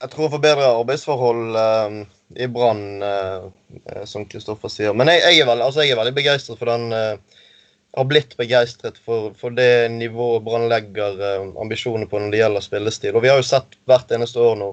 Jeg 0.00 0.12
tror 0.14 0.32
forbedra 0.32 0.70
arbeidsforhold 0.78 1.56
uh, 1.56 1.96
i 2.40 2.48
Brann, 2.48 3.04
uh, 3.04 4.04
som 4.08 4.26
Kristoffer 4.28 4.72
sier. 4.72 4.96
Men 4.96 5.10
jeg, 5.12 5.22
jeg, 5.26 5.42
er 5.42 5.50
veldig, 5.50 5.66
altså 5.66 5.84
jeg, 5.84 5.94
er 5.94 6.00
veldig, 6.00 6.16
begeistret 6.16 6.60
for 6.60 6.72
den 6.72 6.92
uh, 6.92 7.40
Har 7.98 8.06
blitt 8.06 8.36
begeistret 8.38 9.00
for, 9.02 9.32
for 9.34 9.50
det 9.50 9.90
nivået 9.90 10.44
Brann 10.46 10.68
legger 10.70 11.16
ambisjoner 11.58 12.06
på 12.06 12.20
når 12.20 12.30
det 12.30 12.38
gjelder 12.38 12.62
spillestil. 12.62 13.16
Og 13.18 13.24
vi 13.24 13.32
har 13.32 13.40
jo 13.40 13.48
sett 13.48 13.74
hvert 13.90 14.12
eneste 14.14 14.38
år 14.38 14.54
nå 14.60 14.68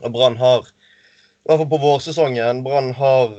at 0.00 0.10
Brann 0.10 0.34
har 0.40 0.66
I 0.66 1.46
hvert 1.46 1.60
fall 1.60 1.70
på 1.70 1.78
vårsesongen 1.84 2.64
Brann 2.66 2.90
har 2.98 3.36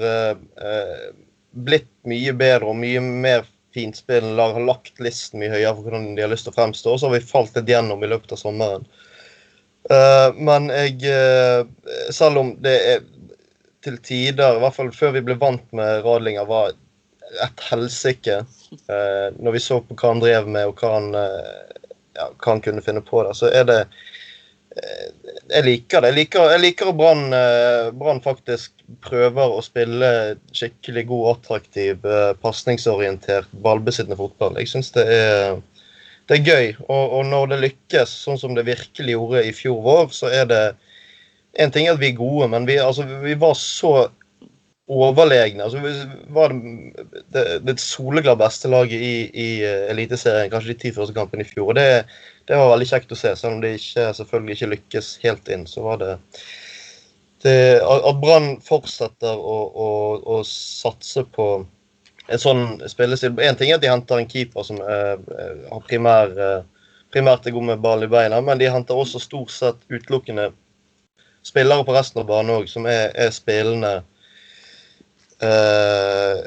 blitt 1.51 1.89
mye 2.07 2.33
bedre 2.37 2.69
og 2.71 2.77
mye 2.79 3.01
mer 3.01 3.45
finspillende. 3.75 4.49
Har 4.55 4.67
lagt 4.67 4.99
listen 5.03 5.41
mye 5.41 5.51
høyere 5.53 5.75
for 5.75 5.87
hvordan 5.87 6.11
de 6.15 6.25
har 6.25 6.31
lyst 6.31 6.47
til 6.47 6.53
å 6.53 6.59
fremstå. 6.59 6.93
Og 6.93 7.01
så 7.01 7.09
har 7.09 7.17
vi 7.17 7.31
falt 7.31 7.57
litt 7.57 7.71
gjennom 7.71 8.03
i 8.03 8.11
løpet 8.11 8.35
av 8.35 8.41
sommeren. 8.41 8.85
Uh, 9.89 10.29
men 10.37 10.67
jeg 10.69 11.09
uh, 11.09 11.63
Selv 12.13 12.37
om 12.37 12.51
det 12.61 12.75
er 12.91 12.99
til 13.81 13.97
tider, 14.05 14.59
i 14.59 14.61
hvert 14.61 14.75
fall 14.75 14.91
før 14.93 15.15
vi 15.15 15.23
ble 15.25 15.39
vant 15.41 15.63
med 15.73 16.03
Radlinger, 16.05 16.45
var 16.45 16.75
et 17.41 17.63
helsike 17.65 18.43
uh, 18.43 19.27
når 19.41 19.55
vi 19.55 19.63
så 19.63 19.79
på 19.81 19.97
hva 19.97 20.11
han 20.11 20.21
drev 20.21 20.51
med, 20.53 20.69
og 20.69 20.83
hva 20.83 20.91
han, 20.99 21.09
ja, 21.15 22.27
hva 22.29 22.53
han 22.53 22.61
kunne 22.61 22.83
finne 22.85 23.01
på 23.07 23.23
der, 23.25 23.33
så 23.33 23.49
er 23.49 23.65
det 23.65 23.79
Jeg 24.71 25.65
liker 25.65 25.99
det. 25.99 26.13
Jeg 26.13 26.15
liker, 26.15 26.51
jeg 26.53 26.61
liker 26.63 26.91
at 26.93 26.99
Brann 27.99 28.21
faktisk 28.23 28.85
prøver 29.03 29.57
å 29.57 29.63
spille 29.65 30.11
skikkelig 30.55 31.03
god, 31.09 31.25
attraktiv, 31.33 32.07
pasningsorientert, 32.43 33.51
ballbesittende 33.65 34.19
fotball. 34.19 34.55
Jeg 34.61 34.71
syns 34.71 34.93
det 34.95 35.05
er 35.11 35.59
det 36.31 36.37
er 36.37 36.47
gøy. 36.47 36.69
Og, 36.87 37.03
og, 37.17 37.25
når 37.27 37.51
det 37.51 37.59
lykkes, 37.65 38.13
sånn 38.23 38.39
som 38.39 38.55
det 38.55 38.63
virkelig 38.69 39.17
gjorde 39.17 39.43
i 39.43 39.53
fjor 39.55 39.83
vår, 39.83 40.09
så 40.15 40.31
er 40.31 40.47
det 40.51 40.63
En 41.59 41.67
ting 41.67 41.83
er 41.83 41.97
at 41.97 41.99
vi 41.99 42.13
er 42.13 42.15
gode, 42.15 42.45
men 42.47 42.63
vi, 42.63 42.77
altså, 42.79 43.03
vi 43.03 43.33
var 43.35 43.57
så 43.59 44.05
overlegne. 44.87 45.65
Altså, 45.65 45.81
vi 45.83 46.29
var 46.31 46.53
det, 46.55 47.25
det, 47.35 47.43
det 47.67 47.75
soleklart 47.83 48.39
beste 48.39 48.71
laget 48.71 49.03
i, 49.03 49.15
i 49.35 49.47
Eliteserien, 49.91 50.47
kanskje 50.53 50.71
de 50.71 50.77
ti 50.79 50.93
første 50.95 51.11
kampene 51.17 51.43
i 51.43 51.49
fjor. 51.49 51.73
og 51.73 51.75
det, 51.75 52.05
det, 52.47 52.57
var 52.57 52.71
veldig 52.73 52.87
kjekt 52.89 53.13
å 53.13 53.19
se, 53.19 53.35
selv 53.37 53.57
om 53.57 53.61
de 53.63 53.75
ikke, 53.77 54.07
selvfølgelig 54.17 54.57
ikke 54.57 54.71
lykkes 54.73 55.11
helt 55.23 55.51
inn. 55.53 55.67
Så 55.69 55.83
var 55.85 56.01
det, 56.01 56.15
det 57.45 57.55
At 57.85 58.21
Brann 58.21 58.55
fortsetter 58.65 59.37
å, 59.37 59.59
å, 59.69 59.91
å 60.37 60.41
satse 60.47 61.25
på 61.35 61.51
en 62.31 62.41
sånn 62.41 62.65
spillestil. 62.89 63.35
Én 63.43 63.57
ting 63.59 63.71
er 63.71 63.79
at 63.79 63.85
de 63.85 63.91
henter 63.91 64.21
en 64.21 64.29
keeper 64.29 64.65
som 64.67 64.79
uh, 64.81 65.17
har 65.71 65.85
primær, 65.87 66.33
uh, 66.37 66.89
primært 67.13 67.47
er 67.47 67.55
god 67.55 67.71
med 67.71 67.83
ball 67.83 68.05
i 68.05 68.11
beina, 68.11 68.39
men 68.45 68.61
de 68.61 68.69
henter 68.71 68.97
også 68.97 69.21
stort 69.21 69.51
sett 69.53 69.81
utelukkende 69.91 70.51
spillere 71.43 71.83
på 71.83 71.93
resten 71.95 72.21
av 72.21 72.29
banen 72.29 72.55
òg, 72.55 72.69
som 72.69 72.85
er, 72.89 73.09
er 73.17 73.31
spillende 73.33 73.91
eh, 75.41 76.37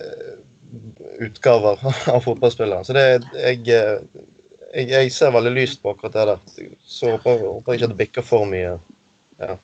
utgaver 1.27 1.83
av 2.15 2.21
fotballspillere. 2.25 2.85
Så 2.87 2.97
det, 2.97 3.07
jeg, 3.35 3.99
jeg, 4.75 4.89
jeg, 4.91 5.13
ser 5.15 5.35
veldig 5.35 5.53
lyst 5.55 5.83
på 5.83 5.93
akkurat 5.95 6.17
det 6.17 6.25
der. 6.33 6.73
Så 6.87 7.15
håper, 7.15 7.47
håper 7.47 7.77
ikke 7.77 7.89
at 7.89 7.95
det 7.95 8.01
bikker 8.01 8.27
for 8.27 8.49
mye. 8.51 8.75
Ja. 9.39 9.57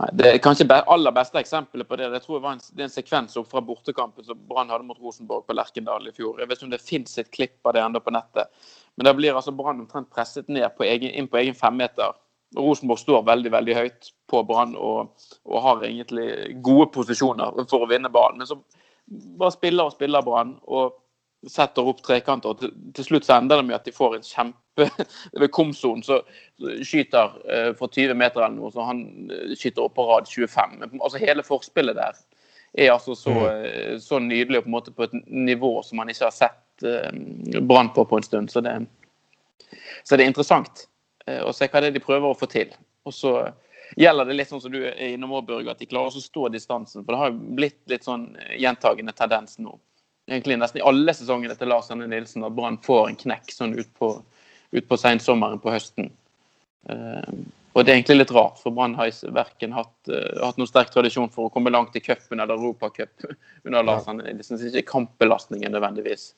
Nei, 0.00 0.08
det 0.16 0.28
er 0.28 0.40
kanskje 0.40 0.64
aller 0.72 1.12
beste 1.12 1.40
eksempelet 1.42 1.88
på 1.88 1.98
det. 2.00 2.08
Jeg 2.08 2.24
tror 2.24 2.38
det 2.38 2.44
var 2.46 2.56
en, 2.56 2.62
det 2.76 2.86
en 2.86 2.92
sekvens 2.92 3.36
opp 3.36 3.50
fra 3.50 3.60
bortekampen 3.64 4.24
som 4.24 4.38
Brann 4.48 4.72
hadde 4.72 4.86
mot 4.88 5.00
Rosenborg 5.02 5.44
på 5.44 5.56
Lerkendal 5.56 6.08
i 6.08 6.14
fjor. 6.16 6.40
Jeg 6.40 6.48
vet 6.48 6.56
ikke 6.56 6.68
om 6.70 6.72
det 6.72 6.80
fins 6.84 7.18
et 7.20 7.30
klipp 7.34 7.68
av 7.68 7.76
det 7.76 7.82
enda 7.84 8.00
på 8.00 8.14
nettet. 8.16 8.48
Men 8.96 9.10
da 9.10 9.12
blir 9.16 9.36
altså 9.36 9.52
Brann 9.56 9.82
omtrent 9.84 10.08
presset 10.14 10.48
ned 10.48 10.64
på 10.78 10.88
egen, 10.88 11.12
inn 11.12 11.28
på 11.28 11.42
egen 11.42 11.58
femmeter. 11.58 12.16
Rosenborg 12.56 13.02
står 13.02 13.26
veldig 13.28 13.52
veldig 13.52 13.76
høyt 13.76 14.10
på 14.30 14.40
Brann 14.48 14.72
og, 14.78 15.12
og, 15.44 15.58
har 15.66 15.84
egentlig 15.86 16.56
gode 16.64 16.88
posisjoner 16.96 17.60
for 17.70 17.84
å 17.84 17.90
vinne 17.90 18.10
ballen. 18.10 18.40
Men 18.40 18.48
så 18.48 18.56
bare 19.36 19.54
spiller 19.54 19.90
og 19.90 19.94
spiller 19.98 20.24
Brann. 20.24 20.56
og 20.64 20.96
setter 21.48 21.86
opp 21.88 22.02
trekanter. 22.04 22.54
til, 22.54 22.72
til, 22.94 23.04
slutt 23.04 23.26
så 23.26 23.38
ender 23.38 23.60
det 23.60 23.68
med 23.68 23.78
at 23.78 23.86
de 23.88 23.94
får 23.94 24.18
en 24.18 24.26
kjempe 24.26 24.58
Ved 25.40 25.50
Komsonen 25.52 26.02
så, 26.04 26.20
skyter 26.86 27.32
uh, 27.44 27.70
for 27.76 27.92
20 27.92 28.14
meter 28.16 28.40
eller 28.42 28.56
noe, 28.56 28.72
så 28.72 28.84
han 28.86 29.02
uh, 29.28 29.54
skyter 29.56 29.86
opp 29.86 29.96
på 29.96 30.06
rad 30.08 30.28
25. 30.28 30.76
Men, 30.80 31.00
altså 31.00 31.20
Hele 31.20 31.44
forspillet 31.44 31.98
der 31.98 32.20
er 32.78 32.92
altså 32.94 33.16
så, 33.18 33.34
uh, 33.34 33.96
så 34.00 34.20
nydelig 34.22 34.60
og 34.60 34.68
på 34.68 34.70
en 34.70 34.76
måte 34.76 34.94
på 34.96 35.08
et 35.08 35.16
nivå 35.26 35.74
som 35.84 36.00
man 36.00 36.12
ikke 36.12 36.28
har 36.28 36.36
sett 36.36 36.86
uh, 36.86 37.60
Brann 37.60 37.92
på 37.96 38.06
på 38.08 38.20
en 38.20 38.28
stund. 38.28 38.52
Så 38.52 38.62
det, 38.64 38.76
så 40.04 40.16
det 40.16 40.24
er 40.24 40.32
interessant 40.32 40.86
å 41.30 41.52
se 41.54 41.68
hva 41.68 41.82
det 41.82 41.90
er 41.90 41.94
de 41.94 42.02
prøver 42.02 42.32
å 42.32 42.34
få 42.34 42.48
til. 42.50 42.72
Og 43.06 43.12
så 43.14 43.34
gjelder 44.00 44.26
det 44.26 44.34
litt 44.38 44.48
sånn 44.50 44.62
som 44.64 44.72
du 44.72 44.80
er 44.80 45.12
innom 45.12 45.36
Børge, 45.46 45.70
at 45.70 45.78
de 45.78 45.86
klarer 45.86 46.16
å 46.16 46.22
stå 46.24 46.48
distansen. 46.50 47.04
For 47.04 47.12
det 47.12 47.20
har 47.20 47.30
jo 47.30 47.54
blitt 47.60 47.78
litt 47.92 48.08
sånn 48.08 48.24
gjentagende 48.58 49.14
tendens 49.14 49.60
nå 49.62 49.76
egentlig 50.30 50.58
nesten 50.60 50.80
i 50.80 50.84
alle 50.86 51.14
sesongene 51.14 51.56
til 51.58 51.70
Lars 51.70 51.90
Arne 51.90 52.08
Nilsen 52.10 52.46
at 52.46 52.54
Brann 52.54 52.78
får 52.82 53.08
en 53.08 53.18
knekk 53.18 53.50
sånn 53.52 53.76
utpå 53.80 54.12
ut 54.70 54.86
på 54.86 54.98
sensommeren 55.00 55.58
på 55.62 55.72
høsten. 55.74 56.12
Uh, 56.86 57.26
og 57.74 57.84
det 57.84 57.92
er 57.92 57.98
egentlig 57.98 58.20
litt 58.20 58.34
rart, 58.34 58.58
for 58.62 58.74
Brann 58.74 58.94
har 58.98 59.10
verken 59.34 59.74
hatt, 59.74 59.94
uh, 60.10 60.44
hatt 60.44 60.60
noen 60.60 60.70
sterk 60.70 60.92
tradisjon 60.94 61.30
for 61.34 61.48
å 61.48 61.52
komme 61.54 61.72
langt 61.74 61.96
i 61.98 62.02
cupen 62.04 62.38
eller 62.38 62.54
Europacup 62.54 63.26
under 63.66 63.86
Lars 63.86 64.06
Arne 64.10 64.26
Nilsen. 64.26 64.58
Så 64.58 64.70
ikke 64.70 64.92
kampbelastningen 64.94 65.74
nødvendigvis 65.74 66.32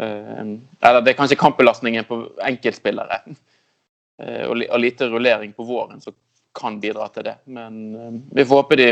Eller 0.00 1.02
det 1.04 1.10
er 1.12 1.16
kanskje 1.18 1.36
kampbelastningen 1.36 2.06
på 2.08 2.22
enkeltspillere. 2.46 3.18
Og 4.48 4.80
lite 4.80 5.08
rullering 5.08 5.52
på 5.52 5.64
våren 5.68 6.00
som 6.00 6.14
kan 6.56 6.78
bidra 6.80 7.08
til 7.12 7.26
det. 7.26 7.34
Men 7.44 8.22
vi 8.32 8.44
får 8.44 8.62
håpe 8.62 8.78
de 8.80 8.86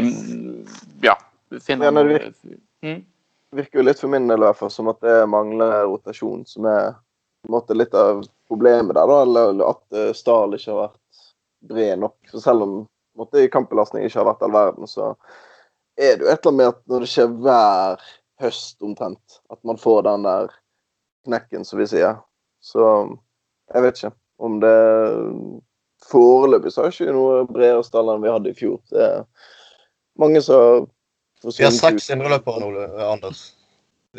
ja, 1.04 1.14
finner 1.64 1.88
ja, 1.88 2.04
du? 2.04 2.58
mm? 2.84 3.00
Virker 3.56 3.80
jo 3.80 3.84
litt 3.84 4.00
for 4.00 4.12
min 4.12 4.28
del 4.28 4.42
i 4.42 4.46
hvert 4.46 4.58
fall 4.58 4.72
som 4.72 4.90
at 4.92 5.00
det 5.04 5.18
mangler 5.30 5.87
rotasjon, 5.88 6.44
som 6.46 6.68
er 6.68 6.92
måte 7.48 7.76
litt 7.76 7.94
av 7.96 8.22
problemet 8.48 8.96
der. 8.96 9.06
da, 9.08 9.22
Eller 9.22 9.64
at 9.68 10.16
Stahl 10.16 10.56
ikke 10.56 10.72
har 10.72 10.80
vært 10.88 11.26
bred 11.68 12.02
nok. 12.04 12.16
For 12.30 12.44
selv 12.44 12.66
om 12.66 12.74
måte, 13.18 13.48
kampbelastning 13.52 14.06
ikke 14.06 14.20
har 14.20 14.30
vært 14.30 14.44
all 14.46 14.54
verden, 14.54 14.90
så 14.90 15.12
er 15.98 16.16
det 16.16 16.26
jo 16.26 16.32
et 16.32 16.46
eller 16.46 16.52
annet 16.52 16.58
med 16.61 16.72
at 16.72 16.82
når 16.90 17.04
det 17.04 17.12
skjer 17.12 17.37
hver 17.42 18.08
høst 18.38 18.84
omtrent, 18.87 19.40
at 19.50 19.58
man 19.66 19.80
får 19.80 20.04
den 20.06 20.26
der 20.28 20.52
knekken, 21.26 21.64
som 21.66 21.80
vi 21.80 21.88
sier. 21.90 22.20
Så 22.62 22.84
jeg 23.74 23.84
vet 23.84 23.98
ikke 23.98 24.14
om 24.38 24.61
det 24.62 24.76
Foreløpig 26.08 26.70
så 26.70 26.84
har 26.84 26.92
ikke 26.92 27.11
noe 27.11 27.40
bredere 27.50 27.82
stall 27.82 28.12
enn 28.12 28.22
vi 28.22 28.30
hadde 28.30 28.52
i 28.52 28.56
fjor. 28.56 28.76
Det 28.87 29.02
er 29.02 29.24
mange 30.22 30.38
som 30.46 30.87
Vi 31.44 31.64
har 31.64 31.74
seks 31.74 32.11
indreløpere 32.11 32.61
nå, 32.64 32.72
Anders. 33.07 33.53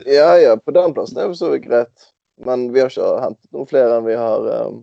Ja, 0.05 0.37
ja, 0.39 0.55
på 0.55 0.71
den 0.75 0.93
plassen 0.95 1.19
er 1.19 1.31
det 1.31 1.39
så 1.39 1.51
greit. 1.61 2.09
Men 2.45 2.69
vi 2.71 2.79
har 2.79 2.91
ikke 2.91 3.07
hentet 3.19 3.49
noen 3.55 3.67
flere 3.67 3.97
enn 3.97 4.05
vi 4.07 4.15
har 4.15 4.45
um, 4.63 4.77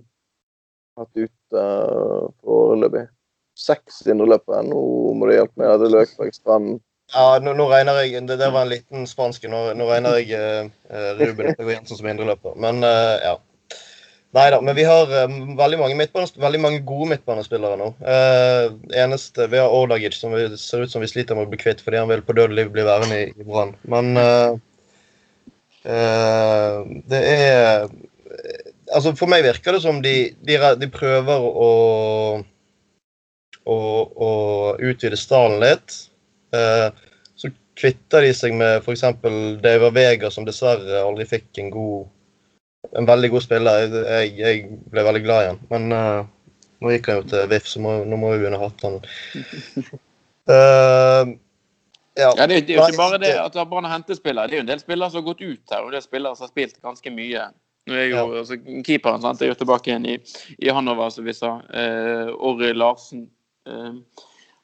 hatt 1.01 1.23
ut 1.23 1.57
uh, 1.57 2.27
foreløpig 2.45 3.07
seks 3.57 4.03
indreløpere. 4.05 4.61
Nå 4.69 4.83
må 5.17 5.29
du 5.29 5.33
hjelpe 5.37 5.63
meg. 5.63 5.79
Det 5.81 5.93
Løkberg, 5.95 6.35
Strand 6.37 6.77
Ja, 7.15 7.39
nå, 7.41 7.55
nå, 7.55 7.69
regner 7.71 8.01
jeg 8.03 8.25
Det 8.27 8.37
der 8.41 8.53
var 8.53 8.67
en 8.67 8.75
liten 8.75 9.07
spansk. 9.09 9.47
Nå, 9.49 9.63
nå 9.79 9.89
regner 9.89 10.19
jeg 10.21 10.37
uh, 10.37 11.17
Ruben 11.23 11.55
Jensen 11.57 11.97
som 11.97 12.11
indreløper. 12.13 12.59
Men 12.61 12.85
uh, 12.85 13.17
ja. 13.25 13.37
Nei 14.37 14.47
da, 14.53 14.59
men 14.61 14.77
vi 14.77 14.85
har 14.85 15.13
um, 15.25 15.37
veldig, 15.57 15.79
mange 15.81 16.07
veldig 16.43 16.61
mange 16.61 16.81
gode 16.85 17.09
midtbanespillere 17.15 17.79
nå. 17.81 17.93
Uh, 18.05 18.75
eneste, 19.05 19.47
Vi 19.53 19.61
har 19.63 19.73
Ordagic, 19.73 20.19
som 20.19 20.35
vi, 20.37 20.49
ser 20.61 20.85
ut 20.85 20.93
som 20.93 21.05
vi 21.05 21.09
sliter 21.09 21.39
med 21.39 21.47
å 21.47 21.53
bli 21.53 21.61
kvitt 21.63 21.81
fordi 21.85 22.03
han 22.03 22.11
vil 22.11 22.25
på 22.27 22.37
død 22.37 22.53
liv 22.57 22.73
bli 22.75 22.85
værende 22.85 23.23
i, 23.23 23.31
i 23.33 23.47
Brann. 23.47 23.73
Men 23.89 24.13
uh, 24.21 24.59
uh, 25.89 26.85
det 27.09 27.23
er 27.39 27.89
Altså, 28.95 29.11
for 29.19 29.27
meg 29.27 29.43
virker 29.43 29.75
det 29.75 29.81
som 29.83 29.97
de, 29.99 30.13
de, 30.47 30.61
de 30.79 30.87
prøver 30.95 31.43
å 31.43 31.71
å, 33.67 33.77
å 34.29 34.31
utvide 34.79 35.19
stallen 35.19 35.61
litt. 35.63 35.97
Eh, 36.55 36.89
så 37.37 37.51
kvitter 37.79 38.27
de 38.27 38.35
seg 38.37 38.55
med 38.59 38.81
f.eks. 38.83 39.05
Daver 39.65 39.95
Vega, 39.95 40.31
som 40.33 40.47
dessverre 40.47 41.03
aldri 41.03 41.27
fikk 41.29 41.63
en 41.63 41.73
god 41.75 42.07
en 42.93 43.09
veldig 43.09 43.31
god 43.33 43.45
spiller. 43.45 43.87
Jeg, 43.87 44.33
jeg 44.39 44.65
ble 44.93 45.05
veldig 45.07 45.23
glad 45.25 45.43
i 45.43 45.51
han. 45.53 45.61
Men 45.73 45.95
uh, 45.95 46.29
nå 46.83 46.93
gikk 46.95 47.11
han 47.11 47.21
jo 47.21 47.27
til 47.31 47.51
VIF, 47.51 47.69
så 47.71 47.83
må, 47.83 47.97
nå 48.09 48.19
må 48.21 48.33
vi 48.35 48.43
begynne 48.43 48.61
å 48.61 48.67
hate 48.67 48.91
han. 48.91 48.99
Uh, 50.47 51.35
ja. 52.21 52.31
ja. 52.31 52.47
det, 52.47 52.63
det, 52.69 52.77
er 52.77 52.81
jo 52.81 52.89
ikke 52.89 53.03
bare 53.03 53.23
det 53.23 53.35
at 53.43 53.61
Brann 53.71 53.89
har 53.89 53.97
hentet 53.99 54.21
spillere. 54.21 54.51
Det 54.51 54.59
er 54.59 54.63
jo 54.63 54.67
en 54.67 54.73
del 54.73 54.83
spillere 54.83 55.13
som 55.13 55.23
har 55.23 55.29
gått 55.31 55.45
ut 55.45 55.77
her, 55.77 55.87
og 55.87 55.95
det 55.95 56.01
er 56.01 56.09
spillere 56.09 56.39
som 56.39 56.47
har 56.47 56.53
spilt 56.55 56.83
ganske 56.85 57.15
mye. 57.15 57.49
Nå 57.87 57.95
er 57.95 58.09
jo 58.11 58.19
ja. 58.19 58.27
altså, 58.43 58.59
Keeperen 58.87 59.23
sant, 59.23 59.43
er 59.43 59.53
jo 59.53 59.59
tilbake 59.61 59.93
igjen 59.93 60.09
i, 60.11 60.17
i 60.59 60.73
Hanover, 60.75 61.13
som 61.15 61.27
vi 61.27 61.37
sa. 61.37 61.57
Uh, 61.71 62.35
Orry 62.35 62.73
Larsen 62.75 63.29
uh, 63.71 63.95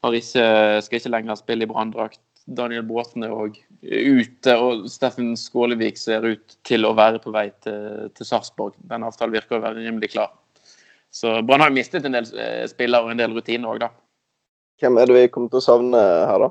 har 0.03 0.19
ikke, 0.19 0.47
skal 0.83 0.99
ikke 0.99 1.15
lenger 1.15 1.39
spille 1.39 1.67
i 1.67 1.71
branndrakt. 1.71 2.21
Daniel 2.47 2.85
Bråten 2.87 3.25
er 3.27 3.35
òg 3.35 3.59
ute, 3.83 4.55
og 4.55 4.87
Steffen 4.91 5.35
Skålevik 5.39 5.99
ser 5.99 6.25
ut 6.27 6.57
til 6.67 6.87
å 6.87 6.95
være 6.99 7.21
på 7.23 7.33
vei 7.35 7.49
til, 7.65 8.09
til 8.17 8.29
Sarpsborg. 8.29 8.75
Den 8.91 9.07
avtalen 9.07 9.35
virker 9.35 9.59
å 9.59 9.65
være 9.65 9.83
rimelig 9.83 10.13
klar. 10.15 10.33
Så 11.13 11.37
Brann 11.47 11.63
har 11.63 11.75
mistet 11.75 12.07
en 12.09 12.17
del 12.17 12.27
eh, 12.41 12.65
spillere 12.71 13.05
og 13.05 13.13
en 13.13 13.21
del 13.21 13.37
rutiner 13.37 13.71
òg, 13.71 13.83
da. 13.85 13.93
Hvem 14.83 14.99
er 14.99 15.09
det 15.09 15.17
vi 15.19 15.31
kommer 15.31 15.53
til 15.53 15.61
å 15.61 15.65
savne 15.65 16.01
her, 16.01 16.47
da? 16.47 16.51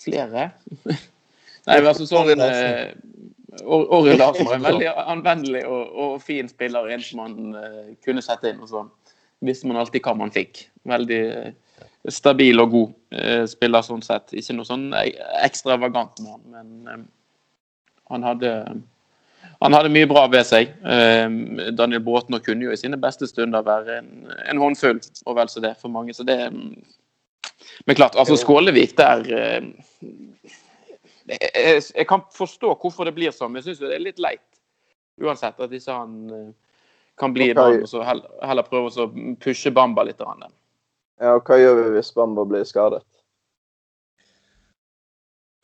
Flere? 0.00 0.50
Nei, 1.66 1.80
altså 1.82 2.06
sånn 2.08 2.40
eh, 2.40 2.94
Åri 3.66 4.14
Larsen 4.16 4.46
var 4.46 4.56
en 4.56 4.64
veldig 4.64 4.92
anvendelig 5.10 5.64
og, 5.68 5.90
og, 5.90 6.14
fin 6.24 6.48
spiller, 6.48 6.88
en 6.94 7.02
som 7.04 7.20
man 7.20 7.56
uh, 7.58 7.90
kunne 8.06 8.22
sette 8.24 8.52
inn. 8.54 8.62
og 8.62 8.70
sånn 8.70 8.88
visste 9.44 9.68
man 9.68 9.80
alltid 9.80 10.04
hva 10.04 10.14
man 10.16 10.32
fikk. 10.32 10.66
Veldig 10.88 11.20
eh, 11.20 11.52
stabil 12.08 12.60
og 12.62 12.70
god 12.72 13.18
eh, 13.20 13.42
spiller 13.50 13.84
sånn 13.84 14.02
sett. 14.04 14.32
Ikke 14.36 14.56
noe 14.56 14.68
sånn 14.68 14.90
ekstravagant 15.44 16.22
med 16.22 16.32
han, 16.32 16.46
men 16.54 16.88
eh, 16.88 17.04
han 18.14 18.26
hadde 18.26 18.54
han 19.60 19.76
hadde 19.76 19.92
mye 19.92 20.08
bra 20.08 20.22
ved 20.32 20.46
seg. 20.48 20.70
Daniel 21.76 22.00
Bråten 22.00 22.38
kunne 22.40 22.64
jo 22.64 22.72
i 22.72 22.78
sine 22.80 22.96
beste 23.00 23.26
stunder 23.28 23.64
være 23.64 23.98
en, 23.98 24.08
en 24.48 24.60
håndfull, 24.60 25.02
og 25.28 25.36
vel 25.36 25.50
så 25.52 25.60
det 25.60 25.74
for 25.82 25.92
mange. 25.92 26.14
Så 26.16 26.24
det 26.24 26.38
Men 26.48 27.96
klart, 27.96 28.16
altså 28.16 28.38
Skålevik 28.40 28.96
der 28.96 29.26
jeg, 31.28 31.82
jeg 31.92 32.06
kan 32.08 32.24
forstå 32.32 32.72
hvorfor 32.80 33.04
det 33.04 33.12
blir 33.18 33.36
sånn, 33.36 33.52
men 33.52 33.60
jeg 33.60 33.68
syns 33.68 33.84
det 33.84 33.92
er 33.98 34.06
litt 34.06 34.22
leit 34.22 34.46
uansett 35.20 35.60
at 35.60 35.76
ikke 35.76 35.98
han 35.98 36.16
kan 37.20 37.34
bli 37.36 37.50
okay. 37.52 37.82
og 37.82 37.88
så 37.88 38.02
heller, 38.06 38.32
heller 38.46 38.66
prøve 38.66 38.90
å 38.96 39.08
pushe 39.42 39.72
Bamba 39.74 40.06
litt. 40.08 40.22
Ja, 41.20 41.36
og 41.36 41.44
Hva 41.44 41.58
gjør 41.60 41.76
vi 41.76 41.86
hvis 41.96 42.12
Bamba 42.16 42.46
blir 42.48 42.64
skadet? 42.64 43.04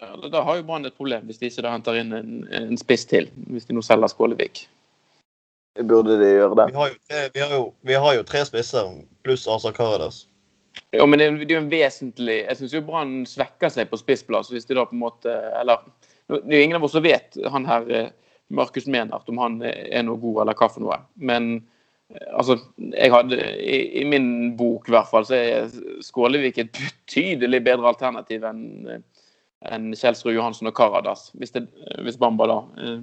Ja, 0.03 0.13
da 0.29 0.43
har 0.45 0.59
jo 0.59 0.65
Brann 0.69 0.85
et 0.85 0.97
problem, 0.97 1.25
hvis 1.25 1.41
de 1.41 1.49
ikke 1.49 1.65
da 1.65 1.73
henter 1.73 1.97
inn 1.97 2.13
en, 2.13 2.33
en 2.53 2.77
spiss 2.77 3.07
til. 3.09 3.31
Hvis 3.49 3.65
de 3.65 3.77
nå 3.77 3.85
selger 3.85 4.13
Skålevik. 4.13 4.67
Burde 5.89 6.19
de 6.21 6.29
gjøre 6.35 6.57
det? 6.61 6.67
Vi 6.73 6.77
har 6.77 6.91
jo, 6.91 6.99
vi 7.33 7.41
har 7.41 7.55
jo, 7.55 7.63
vi 7.81 7.97
har 8.05 8.17
jo 8.19 8.25
tre 8.29 8.45
spisser 8.49 8.91
pluss 9.25 9.47
Asa 9.49 9.73
Karadas. 9.73 10.27
Ja, 10.93 11.07
men 11.09 11.19
det, 11.19 11.27
er 11.49 11.57
jo 11.57 11.63
en 11.63 11.73
vesentlig 11.73 12.37
Jeg 12.43 12.57
syns 12.59 12.75
jo 12.77 12.83
Brann 12.85 13.15
svekker 13.29 13.73
seg 13.73 13.89
på 13.89 13.97
spissplass 13.97 14.51
hvis 14.53 14.69
de 14.69 14.77
da 14.77 14.85
på 14.85 14.93
en 14.93 15.01
måte 15.01 15.33
Eller 15.57 15.81
det 16.29 16.53
er 16.53 16.61
jo 16.61 16.67
ingen 16.67 16.77
av 16.77 16.85
oss 16.85 16.93
som 16.93 17.05
vet 17.05 17.39
han 17.49 17.65
her 17.65 17.89
eh, 17.89 18.11
Markus 18.53 18.85
Menert 18.91 19.29
om 19.33 19.41
han 19.41 19.57
er 19.65 20.05
noe 20.05 20.21
god 20.21 20.43
eller 20.45 20.59
hva 20.59 20.69
for 20.71 20.85
noe. 20.85 20.99
Men 21.17 21.65
altså, 22.15 22.59
jeg 22.93 23.13
hadde, 23.13 23.39
i, 23.61 23.79
i, 24.01 24.05
min 24.09 24.57
bok 24.57 24.89
i 24.89 24.95
hvert 24.95 25.11
fall, 25.11 25.27
så 25.27 25.39
er 25.39 25.71
Skålevik 26.05 26.59
et 26.63 26.73
betydelig 26.77 27.63
bedre 27.67 27.93
alternativ 27.93 28.47
enn 28.47 29.03
enn 29.67 29.89
Kjelsrud 29.97 30.35
Johansen 30.37 30.69
og 30.69 30.77
Karadas, 30.77 31.31
hvis, 31.35 31.51
det, 31.55 31.65
hvis 32.05 32.19
Bamba 32.21 32.47
da 32.47 32.57
eh, 32.79 32.99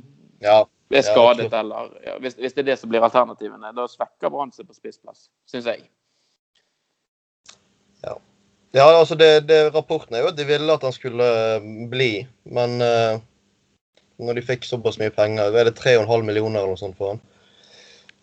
ja, 0.46 0.60
er 0.94 1.02
skadet 1.04 1.50
ja, 1.50 1.60
eller 1.60 1.90
ja, 2.06 2.14
hvis, 2.22 2.38
hvis, 2.40 2.54
det 2.54 2.62
er 2.62 2.68
det 2.70 2.78
som 2.80 2.92
blir 2.94 3.04
alternativene. 3.04 3.74
Da 3.76 3.88
svekker 3.90 4.32
Brann 4.32 4.54
seg 4.54 4.70
på 4.70 4.78
spissplass, 4.78 5.26
syns 5.50 5.68
jeg. 5.68 5.82
Ja. 8.06 8.14
ja 8.78 8.86
altså 8.94 9.18
det, 9.20 9.32
det, 9.50 9.60
Rapporten 9.76 10.16
er 10.16 10.24
jo 10.24 10.32
at 10.32 10.40
de 10.40 10.48
ville 10.48 10.78
at 10.78 10.86
han 10.86 10.96
skulle 10.96 11.28
bli, 11.92 12.12
men 12.46 12.80
uh 12.80 13.20
når 14.22 14.38
de 14.38 14.46
fikk 14.46 14.66
såpass 14.68 15.00
mye 15.02 15.14
penger. 15.14 15.54
Er 15.54 15.70
det 15.70 15.78
3,5 15.80 16.26
millioner 16.28 16.62
eller 16.62 16.76
noe 16.76 16.80
sånt 16.80 16.98
for 17.00 17.14
han? 17.14 17.22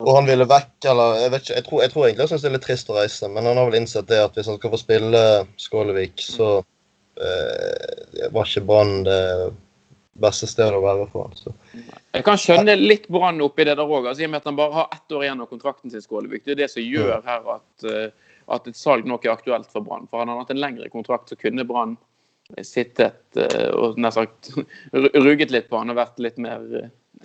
Og 0.00 0.14
han 0.16 0.28
ville 0.28 0.46
vekk, 0.48 0.76
eller 0.90 1.18
jeg 1.20 1.32
vet 1.32 1.42
ikke, 1.44 1.56
jeg 1.58 1.64
tror, 1.66 1.80
jeg 1.84 1.92
tror 1.92 2.04
egentlig 2.06 2.24
han 2.24 2.30
syns 2.30 2.44
det 2.44 2.48
er 2.48 2.54
litt 2.56 2.66
trist 2.66 2.92
å 2.92 2.96
reise, 2.96 3.28
men 3.28 3.48
han 3.48 3.58
har 3.60 3.66
vel 3.68 3.80
innsett 3.80 4.08
det 4.08 4.20
at 4.24 4.36
hvis 4.38 4.48
han 4.48 4.56
skal 4.60 4.72
få 4.72 4.80
spille 4.80 5.24
Skålevik, 5.60 6.24
så 6.24 6.50
eh, 7.20 8.30
var 8.32 8.48
ikke 8.48 8.64
Brann 8.70 9.02
det 9.04 9.20
beste 10.20 10.48
stedet 10.48 10.76
å 10.76 10.84
være 10.84 11.06
for 11.12 11.28
han. 11.28 11.36
Så. 11.36 11.52
Jeg 12.16 12.24
kan 12.26 12.40
skjønne 12.40 12.76
litt 12.80 13.06
Brann 13.12 13.40
oppi 13.44 13.66
det 13.68 13.76
der 13.76 13.84
òg, 13.84 14.08
altså, 14.08 14.24
i 14.24 14.28
og 14.28 14.32
med 14.32 14.42
at 14.42 14.50
han 14.50 14.58
bare 14.58 14.76
har 14.78 14.96
ett 14.96 15.16
år 15.16 15.26
igjen 15.26 15.44
av 15.44 15.52
kontrakten 15.52 15.92
sin, 15.92 16.04
Skålevik. 16.04 16.44
Det 16.46 16.56
er 16.56 16.62
det 16.64 16.70
som 16.72 16.84
gjør 16.84 17.20
her 17.28 17.52
at, 17.56 17.86
uh, 17.86 18.34
at 18.56 18.68
et 18.72 18.80
salg 18.80 19.08
nok 19.08 19.26
er 19.26 19.34
aktuelt 19.34 19.68
for 19.72 19.84
Brann. 19.84 20.08
For 20.10 20.22
han 20.22 20.32
har 20.32 20.40
hatt 20.40 20.52
en 20.54 20.62
lengre 20.64 20.88
kontrakt, 20.92 21.30
så 21.30 21.38
kunne 21.40 21.68
Brann 21.68 21.96
sittet 22.66 23.38
eh, 23.38 23.68
og 23.70 23.98
nær 24.00 24.10
sagt 24.16 24.50
ruget 25.26 25.52
litt 25.54 25.68
på 25.70 25.78
han 25.78 25.92
og 25.92 26.00
vært 26.00 26.18
litt 26.18 26.40
mer, 26.42 26.64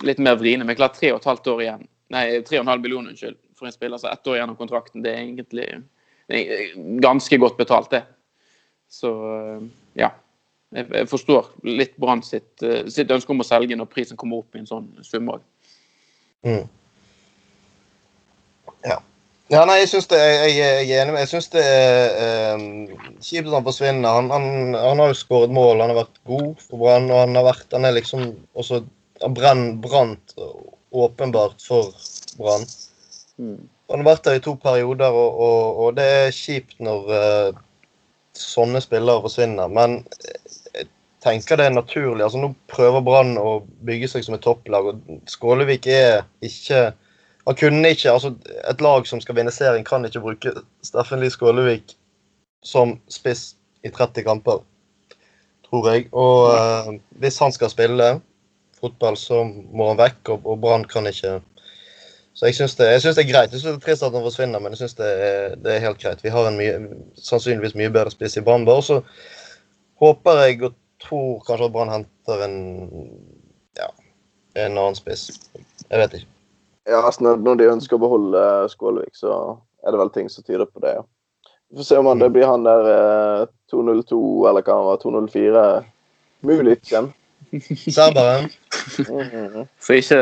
litt 0.06 0.20
mer 0.22 0.38
vriene. 0.38 0.66
Men 0.66 0.78
klart 0.78 0.98
tre 1.00 1.10
og 1.12 1.18
et 1.18 1.30
halvt 1.32 1.50
år 1.50 1.62
igjen. 1.64 1.86
Nei, 2.14 2.24
tre 2.46 2.60
og 2.60 2.66
en 2.66 2.70
halv 2.70 2.84
million, 2.84 3.06
unnskyld, 3.10 3.38
for 3.58 3.66
en 3.66 3.74
spiller 3.74 3.98
som 3.98 4.12
ett 4.12 4.28
år 4.30 4.38
igjen 4.38 4.52
av 4.52 4.58
kontrakten. 4.58 5.02
Det 5.02 5.12
er 5.12 5.24
egentlig 5.24 5.70
det 6.26 6.38
er 6.42 7.00
ganske 7.02 7.38
godt 7.38 7.56
betalt, 7.58 7.90
det. 7.90 8.02
Så 8.90 9.10
eh, 9.32 9.66
ja. 10.02 10.12
Jeg 10.76 11.06
forstår 11.08 11.52
litt 11.62 11.94
Brann 12.02 12.24
sitt, 12.26 12.50
eh, 12.66 12.88
sitt, 12.90 13.10
ønske 13.14 13.30
om 13.32 13.42
å 13.42 13.46
selge 13.46 13.76
når 13.78 13.88
prisen 13.90 14.18
kommer 14.18 14.42
opp 14.42 14.56
i 14.56 14.60
en 14.60 14.68
sånn 14.68 14.88
sum 15.06 15.30
òg. 15.30 15.44
Mm. 16.46 16.64
Ja. 18.86 18.98
Ja, 19.46 19.62
nei, 19.62 19.78
jeg 19.78 19.92
syns 19.92 20.08
det 20.10 20.18
jeg, 20.18 20.56
jeg, 20.58 20.88
er 20.90 21.04
enig 21.04 21.12
med 21.14 21.22
Jeg 21.22 21.30
syns 21.30 21.46
det 21.52 21.62
er 21.62 22.64
kjipt 23.22 23.46
at 23.46 23.54
han 23.54 23.66
forsvinner. 23.68 24.18
Han, 24.18 24.30
han, 24.34 24.74
han, 24.74 25.02
har 25.02 25.12
jo 25.12 25.18
skåret 25.18 25.54
mål, 25.54 25.84
han 25.84 25.92
har 25.94 26.00
vært 26.00 26.18
god 26.26 26.64
for 26.64 26.82
Brann, 26.82 27.06
og 27.14 27.22
han 27.22 27.38
har 27.38 27.46
vært 27.46 27.78
Han 27.78 27.86
er 27.86 27.94
liksom 27.94 28.26
også 28.58 28.82
Han 29.22 29.38
brant 29.38 30.26
åpenbart 31.04 31.62
for 31.62 31.92
Brann. 32.38 32.66
Mm. 33.36 33.68
Han 33.90 34.02
har 34.02 34.08
vært 34.08 34.24
der 34.26 34.40
i 34.40 34.42
to 34.42 34.56
perioder, 34.58 35.14
og, 35.14 35.40
og, 35.46 35.80
og 35.84 35.96
det 35.98 36.06
er 36.18 36.34
kjipt 36.34 36.80
når 36.82 37.10
uh, 37.12 37.58
sånne 38.36 38.82
spillere 38.82 39.22
forsvinner. 39.24 39.70
Men 39.70 40.00
jeg 40.74 40.88
tenker 41.24 41.60
det 41.60 41.68
er 41.68 41.76
naturlig. 41.76 42.24
altså 42.24 42.42
Nå 42.42 42.52
prøver 42.72 43.04
Brann 43.06 43.36
å 43.40 43.60
bygge 43.86 44.10
seg 44.10 44.26
som 44.26 44.36
et 44.36 44.44
topplag. 44.46 44.90
og 44.90 45.20
Skålevik 45.30 45.86
er 45.90 46.24
ikke 46.44 46.90
Han 47.46 47.54
kunne 47.54 47.92
ikke 47.94 48.10
altså 48.10 48.32
Et 48.70 48.80
lag 48.82 49.06
som 49.06 49.20
skal 49.22 49.36
vinne 49.38 49.52
serien, 49.54 49.84
kan 49.86 50.04
ikke 50.04 50.24
bruke 50.24 50.52
Steffen 50.82 51.22
Lie 51.22 51.30
Skålevik 51.30 51.94
som 52.66 52.96
spiss 53.06 53.52
i 53.86 53.90
30 53.94 54.24
kamper, 54.26 54.64
tror 55.68 55.90
jeg. 55.92 56.08
Og 56.10 56.50
uh, 56.50 56.96
hvis 57.22 57.38
han 57.38 57.54
skal 57.54 57.70
spille 57.70 58.16
fotball, 58.86 59.18
så 59.20 59.42
må 59.44 59.90
han 59.92 60.00
vekk, 60.00 60.22
og, 60.34 60.48
og 60.48 60.64
Brann 60.64 60.88
kan 60.88 61.10
ikke 61.10 61.38
så 62.36 62.50
jeg 62.50 62.58
syns 62.58 62.74
det, 62.76 62.86
det, 63.00 63.22
er 63.22 63.28
greit. 63.30 63.52
Jeg 63.52 63.62
synes 63.62 63.64
det 63.64 63.78
er 63.78 63.84
trist 63.86 64.04
at 64.04 64.12
han 64.12 64.24
forsvinner, 64.26 64.60
men 64.60 64.74
jeg 64.74 64.82
syns 64.82 64.98
det, 64.98 65.12
det, 65.64 65.70
er 65.72 65.84
helt 65.86 66.02
greit. 66.02 66.20
Vi 66.20 66.28
har 66.28 66.44
en 66.44 66.58
mye, 66.58 66.74
sannsynligvis 67.16 67.72
mye 67.80 67.92
bedre 67.94 68.12
spiss 68.12 68.36
i 68.36 68.42
Brann. 68.44 68.66
Og 68.68 68.82
så 68.84 68.98
håper 70.02 70.42
jeg 70.42 70.58
og 70.68 70.74
tror 71.00 71.38
kanskje 71.46 71.70
at 71.70 71.72
Brann 71.72 71.94
henter 71.94 72.42
en 72.44 72.58
ja, 73.80 73.88
en 74.60 74.76
annen 74.76 74.98
spiss. 74.98 75.30
Jeg 75.88 76.02
vet 76.02 76.18
ikke. 76.18 76.28
Ja, 76.92 77.00
altså 77.00 77.32
Når 77.40 77.56
de 77.56 77.70
ønsker 77.72 77.96
å 77.96 78.04
beholde 78.04 78.42
Skålevik, 78.68 79.16
så 79.16 79.56
er 79.80 79.96
det 79.96 80.02
vel 80.02 80.12
ting 80.12 80.28
som 80.28 80.44
tyder 80.44 80.68
på 80.68 80.84
det. 80.84 80.92
ja. 80.98 81.06
Vi 81.70 81.80
får 81.80 81.88
se 81.88 81.96
om 81.98 82.06
han, 82.06 82.20
det 82.20 82.28
blir 82.36 82.46
han 82.46 82.68
der 82.68 82.90
eh, 82.92 83.48
202 83.72 84.18
eller 84.46 84.62
hva 84.62 84.76
han 84.76 84.90
var, 84.92 85.00
204 85.02 85.64
Mulitzen. 86.46 87.08
Serberen. 87.88 88.50
Mm 89.08 89.66
Så 89.80 89.98
ikke 90.00 90.20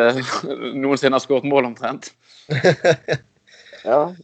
noensinne 0.75 1.17
har 1.17 1.25
skåret 1.25 1.47
mål, 1.49 1.73
omtrent. 1.73 2.13
Ja, 3.85 4.15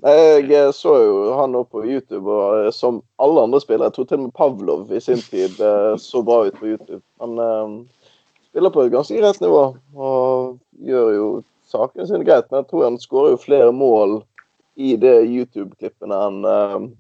jeg 0.49 0.73
så 0.73 0.95
jo 1.03 1.17
han 1.37 1.53
nå 1.53 1.67
på 1.69 1.83
YouTube, 1.85 2.25
og 2.25 2.63
eh, 2.65 2.71
som 2.73 3.03
alle 3.21 3.43
andre 3.45 3.61
spillere 3.61 3.91
Jeg 3.91 3.97
tror 3.99 4.07
til 4.09 4.17
og 4.17 4.23
med 4.23 4.33
Pavlov 4.39 4.93
i 4.97 5.01
sin 5.05 5.21
tid 5.21 5.61
eh, 5.61 5.97
så 6.01 6.23
bra 6.25 6.47
ut 6.49 6.57
på 6.57 6.71
YouTube. 6.71 7.03
Han 7.21 7.37
eh, 7.45 7.75
spiller 8.49 8.73
på 8.73 8.87
et 8.87 8.95
ganske 8.95 9.21
greit 9.21 9.41
nivå 9.45 9.61
og 9.93 10.57
gjør 10.81 11.13
jo 11.17 11.29
sakene 11.69 12.09
sine 12.09 12.25
greit. 12.25 12.49
Men 12.49 12.63
jeg 12.63 12.71
tror 12.71 12.87
han 12.87 12.99
skårer 13.03 13.35
jo 13.35 13.43
flere 13.45 13.77
mål 13.77 14.23
i 14.81 14.97
det 14.97 15.19
YouTube-klippene 15.29 16.25
enn 16.25 16.91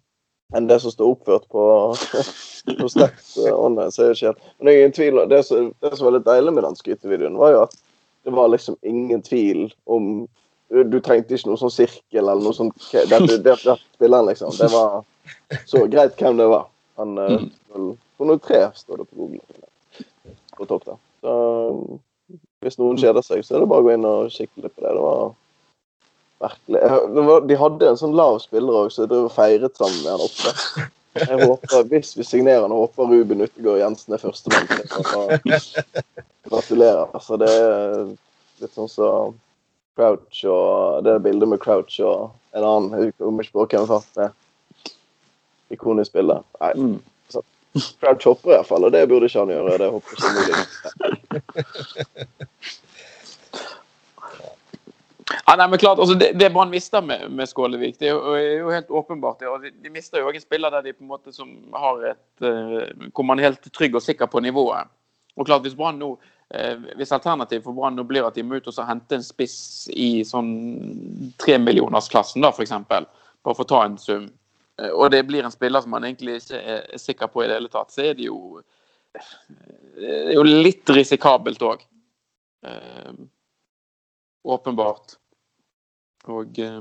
enn 0.50 0.66
det 0.66 0.80
som 0.82 0.92
står 0.92 1.14
oppført 1.14 1.44
på, 1.48 1.64
på 2.66 2.88
sterkt 2.92 3.36
online. 3.52 3.92
Så 3.92 4.02
er 4.02 4.10
det 4.10 4.18
ikke 4.18 4.32
helt. 4.32 4.50
Men 4.58 4.66
det 4.66 4.72
er 4.72 4.80
ingen 4.80 4.96
tvil 4.96 5.22
det 5.30 5.40
som, 5.46 5.70
det 5.82 5.92
som 5.94 6.08
var 6.08 6.16
litt 6.16 6.26
deilig 6.28 6.54
med 6.56 6.66
den 6.66 6.78
skrytevideoen, 6.78 7.38
var 7.40 7.54
jo 7.54 7.62
at 7.64 7.78
det 8.28 8.34
var 8.36 8.52
liksom 8.52 8.76
ingen 8.86 9.22
tvil 9.24 9.70
om 9.88 10.10
du 10.70 11.00
trengte 11.02 11.34
ikke 11.34 11.50
noe 11.50 11.58
sånn 11.58 11.72
sirkel 11.74 12.20
eller 12.20 12.42
noe 12.44 12.54
sånt. 12.54 12.76
Dette, 12.92 13.40
det, 13.42 13.56
det, 13.64 13.76
spilleren, 13.96 14.28
liksom. 14.30 14.52
Det 14.54 14.68
var 14.70 15.00
så 15.66 15.82
greit 15.90 16.20
hvem 16.20 16.38
det 16.38 16.46
var. 16.52 16.68
Han 17.00 17.16
På 18.20 18.28
noe 18.28 18.38
tre 18.44 18.66
står 18.76 19.02
det 19.02 19.08
på 19.08 19.24
Google. 19.24 19.42
På 20.58 20.68
topp 20.68 20.86
der. 20.86 21.00
Så 21.24 21.34
hvis 22.60 22.78
noen 22.78 23.00
kjeder 23.00 23.24
seg, 23.24 23.42
så 23.42 23.56
er 23.56 23.64
det 23.64 23.70
bare 23.72 23.82
å 23.82 23.88
gå 23.88 23.94
inn 23.96 24.06
og 24.06 24.30
kikke 24.30 24.66
litt 24.66 24.76
på 24.76 24.84
det. 24.84 24.92
Det 24.94 25.04
var 25.04 25.32
Virkelig. 26.40 26.80
De 27.48 27.56
hadde 27.60 27.88
en 27.90 27.98
sånn 28.00 28.16
lav 28.16 28.38
spiller 28.40 28.78
òg, 28.84 28.92
så 28.92 29.02
jeg 29.04 29.10
drev 29.10 29.26
og 29.28 29.34
feiret 29.34 29.76
sammen 29.76 29.98
med 30.00 30.14
han 30.14 30.22
oppe. 30.24 30.86
Jeg 31.18 31.46
håper, 31.46 31.82
Hvis 31.90 32.16
vi 32.18 32.24
signerer 32.24 32.68
nå, 32.68 32.76
håper 32.84 33.10
Ruben 33.10 33.40
Utegård 33.44 33.80
Jensen 33.80 34.14
er 34.14 34.22
førstemann. 34.22 34.66
Gratulerer. 36.48 37.06
Altså, 37.14 37.38
det 37.40 37.50
er 37.50 38.04
litt 38.62 38.74
sånn 38.76 38.90
så 38.90 39.08
Crouch 39.98 40.44
og 40.48 41.04
det 41.04 41.18
bildet 41.24 41.50
med 41.50 41.60
Crouch 41.60 41.98
og 42.06 42.30
en 42.56 42.64
annen 42.66 43.06
Jeg 43.08 43.14
kommer 43.18 43.42
ikke 43.44 43.66
hvem 43.66 43.86
det 43.88 43.90
var. 43.90 44.36
Ikonisk 45.70 46.12
bilde. 46.16 46.40
Nei. 46.62 46.72
Mm. 46.74 46.98
Så, 47.30 47.42
Crouch 48.00 48.26
hopper 48.26 48.56
iallfall, 48.56 48.86
og 48.88 48.94
det 48.94 49.08
burde 49.10 49.26
ikke 49.30 49.42
han 49.44 49.52
gjøre. 49.54 49.78
Det 49.82 49.90
hopper 49.94 50.12
ikke 50.16 50.30
mulig. 50.38 50.56
Ja, 55.46 55.56
nei, 55.56 55.68
men 55.68 55.78
klart, 55.78 55.98
altså 55.98 56.14
Det, 56.14 56.32
det 56.32 56.50
Brann 56.52 56.70
mister 56.70 57.02
med, 57.02 57.30
med 57.30 57.48
Skålevik, 57.48 57.98
det 58.00 58.08
er 58.08 58.16
jo, 58.16 58.34
er 58.34 58.58
jo 58.60 58.72
helt 58.74 58.90
åpenbart. 58.90 59.42
Ja. 59.44 59.54
De, 59.62 59.70
de, 59.70 59.92
mister 59.92 60.22
jo 60.22 60.30
òg 60.30 60.38
en 60.38 60.44
spiller 60.44 60.72
der 60.74 60.88
de 60.88 60.94
på 60.96 61.04
en 61.04 61.12
måte 61.12 61.34
som 61.34 61.52
har 61.74 62.02
et, 62.12 62.26
uh, 62.42 63.10
hvor 63.14 63.26
man 63.26 63.38
er 63.38 63.50
helt 63.50 63.70
trygg 63.74 63.98
og 63.98 64.04
sikker 64.04 64.30
på 64.30 64.42
nivået. 64.42 64.90
Og 65.36 65.46
klart, 65.46 65.62
Hvis 65.66 65.76
Brann 65.78 66.00
nå 66.02 66.12
uh, 66.16 66.88
hvis 66.98 67.14
alternativet 67.14 67.64
for 67.66 67.76
Brann 67.76 67.98
nå 67.98 68.04
blir 68.08 68.26
at 68.26 68.38
de 68.38 68.44
må 68.46 68.58
ut 68.58 68.70
og 68.72 68.82
hente 68.88 69.18
en 69.18 69.26
spiss 69.26 69.88
i 69.94 70.24
sånn 70.26 70.52
tremillionersklassen, 71.42 72.46
f.eks., 72.50 72.76
bare 72.90 73.56
for 73.56 73.64
å 73.64 73.70
ta 73.70 73.84
en 73.86 73.98
sum, 74.02 74.26
uh, 74.82 74.90
og 74.90 75.10
det 75.14 75.24
blir 75.28 75.46
en 75.46 75.54
spiller 75.54 75.84
som 75.84 75.94
man 75.94 76.08
egentlig 76.08 76.40
ikke 76.40 76.62
er 76.76 76.86
sikker 76.98 77.30
på 77.30 77.44
i 77.44 77.50
det 77.50 77.60
hele 77.60 77.72
tatt, 77.72 77.94
så 77.94 78.10
er 78.10 78.18
det 78.18 78.26
jo, 78.26 78.58
det 79.98 80.16
er 80.30 80.34
jo 80.38 80.46
litt 80.46 80.90
risikabelt 80.94 81.62
òg. 81.66 81.86
Åpenbart. 84.44 85.19
Og 86.28 86.58
eh, 86.60 86.80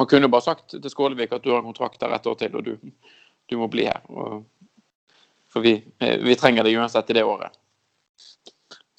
man 0.00 0.08
kunne 0.10 0.30
bare 0.32 0.46
sagt 0.46 0.74
til 0.74 0.90
Skålevik 0.90 1.32
at 1.36 1.44
du 1.44 1.52
har 1.54 1.62
kontrakt 1.62 2.00
der 2.00 2.14
et 2.16 2.26
år 2.26 2.38
til, 2.40 2.56
og 2.56 2.64
du, 2.66 2.76
du 3.50 3.58
må 3.60 3.68
bli 3.70 3.86
her. 3.86 4.00
Og, 4.08 4.44
for 5.50 5.66
vi, 5.66 5.76
eh, 6.00 6.18
vi 6.24 6.38
trenger 6.38 6.66
deg 6.66 6.78
uansett 6.80 7.10
i 7.10 7.18
det 7.18 7.26
året. 7.26 7.54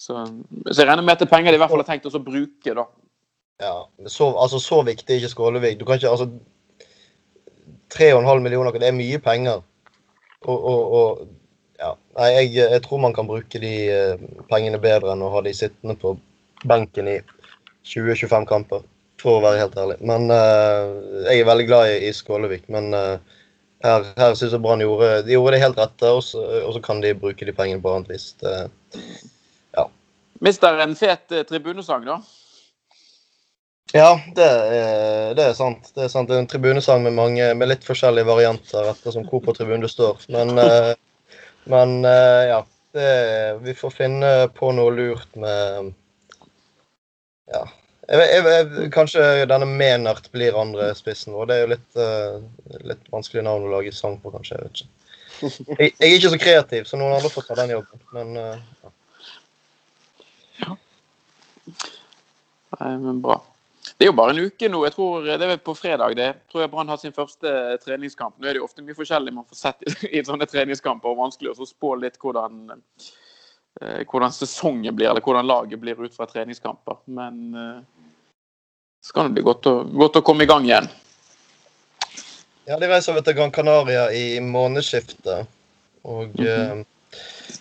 Så, 0.02 0.16
så, 0.18 0.78
jeg 0.82 0.88
regner 0.88 1.04
med 1.04 1.14
at 1.14 1.22
det 1.22 1.28
er 1.28 1.36
penger 1.36 1.54
de 1.54 1.60
i 1.60 1.62
hvert 1.62 1.72
fall 1.72 1.84
har 1.84 1.90
tenkt 1.92 2.08
oss 2.10 2.18
å 2.18 2.24
bruke, 2.24 2.74
da. 2.78 2.88
Ja, 3.62 3.76
så, 4.10 4.32
altså 4.42 4.58
så 4.62 4.82
viktig 4.88 5.14
er 5.14 5.22
ikke 5.22 5.36
Skålevik. 5.36 5.78
Du 5.80 5.86
kan 5.86 6.00
ikke, 6.00 6.10
altså 6.10 6.32
3,5 7.94 8.40
millioner, 8.42 8.74
det 8.80 8.88
er 8.90 8.98
mye 8.98 9.20
penger. 9.22 9.62
Og, 10.42 10.58
og, 10.58 10.94
og 10.98 11.28
ja, 11.82 11.92
Nei, 12.18 12.30
jeg, 12.34 12.50
jeg, 12.62 12.82
tror 12.86 13.02
man 13.04 13.14
kan 13.14 13.30
bruke 13.30 13.62
de 13.62 13.74
uh, 13.90 14.24
pengene 14.50 14.80
bedre 14.82 15.14
enn 15.14 15.22
å 15.26 15.30
ha 15.34 15.44
de 15.46 15.54
sittende 15.54 15.96
på 16.02 16.16
benken 16.66 17.10
i 17.10 17.20
20-25 17.90 18.46
kamper, 18.50 18.84
for 19.22 19.38
å 19.38 19.44
være 19.44 19.62
helt 19.64 19.78
ærlig. 19.80 20.00
Men 20.04 20.28
uh, 20.34 20.98
jeg 21.28 21.42
er 21.42 21.48
veldig 21.50 21.68
glad 21.70 21.92
i, 21.92 22.00
i 22.10 22.16
Skålevik. 22.16 22.68
Men 22.74 22.92
uh, 22.96 23.38
her, 23.86 24.06
her 24.18 24.36
syns 24.38 24.56
jeg 24.56 24.64
Brann 24.64 24.84
gjorde, 24.84 25.22
de 25.28 25.36
gjorde 25.36 25.56
det 25.56 25.64
helt 25.64 25.80
rette, 25.82 26.10
og 26.12 26.24
så, 26.26 26.82
kan 26.86 27.02
de 27.04 27.14
bruke 27.18 27.48
de 27.48 27.56
pengene 27.56 27.82
på 27.84 27.94
annet 27.94 28.14
vis. 28.16 28.32
Det, 28.42 28.56
Mister 30.42 30.80
en 30.82 30.96
fet 30.98 31.34
eh, 31.38 31.44
tribunesang, 31.46 32.02
da? 32.08 32.16
Ja, 33.94 34.16
det 34.34 34.46
er, 34.48 35.36
det 35.38 35.44
er, 35.44 35.54
sant. 35.54 35.92
Det 35.94 36.08
er 36.08 36.10
sant. 36.10 36.32
Det 36.32 36.34
er 36.34 36.42
en 36.42 36.48
tribunesang 36.50 37.04
med, 37.04 37.14
mange, 37.14 37.52
med 37.60 37.70
litt 37.70 37.86
forskjellige 37.86 38.26
varianter 38.26 38.90
ettersom 38.90 39.28
hvor 39.30 39.44
på 39.46 39.54
tribunen 39.54 39.84
du 39.86 39.90
står. 39.92 40.24
Men, 40.34 40.56
men 41.70 41.94
ja. 42.02 42.64
Det, 42.92 43.12
vi 43.64 43.76
får 43.78 43.94
finne 43.96 44.32
på 44.52 44.72
noe 44.76 44.92
lurt 44.92 45.38
med 45.40 45.94
Ja. 47.52 47.62
Jeg, 48.12 48.28
jeg, 48.28 48.44
jeg, 48.44 48.88
kanskje 48.92 49.28
denne 49.48 49.68
Menert 49.70 50.26
blir 50.34 50.58
andre 50.60 50.90
spissen 50.98 51.36
vår. 51.36 51.48
Det 51.48 51.56
er 51.56 51.62
jo 51.62 51.70
litt, 51.72 51.92
uh, 51.96 52.82
litt 52.92 53.06
vanskelig 53.14 53.46
navn 53.48 53.70
å 53.70 53.72
lage 53.72 53.94
sang 53.96 54.18
på, 54.20 54.34
kanskje. 54.34 54.58
Jeg 54.58 54.66
vet 54.66 54.82
ikke. 54.82 54.98
Jeg, 55.42 55.94
er 55.96 56.16
ikke 56.18 56.34
så 56.34 56.42
kreativ, 56.42 56.90
så 56.90 57.00
noen 57.00 57.16
andre 57.16 57.32
får 57.32 57.48
ta 57.48 57.58
den 57.62 57.72
jobben. 57.78 58.04
Men 58.18 58.36
uh, 58.36 58.92
ja. 60.60 60.76
Nei, 62.76 62.92
men 63.00 63.24
bra. 63.24 63.40
Det 63.98 64.06
er 64.06 64.12
jo 64.12 64.18
bare 64.18 64.34
en 64.36 64.44
uke 64.44 64.70
nå. 64.70 64.84
jeg 64.86 64.94
tror 64.96 65.26
Det 65.26 65.48
er 65.48 65.58
på 65.62 65.74
fredag. 65.78 66.16
det 66.18 66.30
tror 66.52 66.64
jeg 66.64 66.72
Brann 66.72 66.90
har 66.90 66.98
sin 66.98 67.16
første 67.16 67.78
treningskamp. 67.86 68.38
Nå 68.38 68.48
er 68.48 68.56
det 68.56 68.62
jo 68.62 68.68
ofte 68.68 68.84
mye 68.86 68.98
forskjellig 68.98 69.34
man 69.34 69.48
får 69.50 69.60
sett 69.60 70.06
i, 70.10 70.22
sånne 70.26 70.48
treningskamper. 70.50 71.10
og 71.10 71.20
Vanskelig 71.22 71.54
å 71.54 71.68
spå 71.70 71.96
litt 72.02 72.20
hvordan, 72.22 72.76
eh, 73.82 74.02
hvordan, 74.04 74.34
sesongen 74.34 74.96
blir, 74.96 75.10
eller 75.10 75.26
hvordan 75.26 75.48
laget 75.48 75.82
blir 75.82 76.02
ut 76.02 76.16
fra 76.18 76.26
treningskamper. 76.30 77.02
Men 77.14 77.42
eh, 77.54 78.01
så 79.02 79.14
kan 79.14 79.26
det 79.26 79.38
bli 79.38 79.44
godt 79.46 79.66
å, 79.66 79.76
godt 79.84 80.20
å 80.20 80.26
komme 80.26 80.46
i 80.46 80.50
gang 80.50 80.66
igjen. 80.68 80.90
Ja, 82.70 82.78
de 82.78 82.88
reiser 82.88 83.16
over 83.16 83.26
til 83.26 83.36
Gran 83.36 83.52
Canaria 83.54 84.06
i 84.14 84.40
månedsskiftet. 84.46 85.50
Og 86.04 86.40
mm 86.40 86.46
-hmm. 86.46 86.86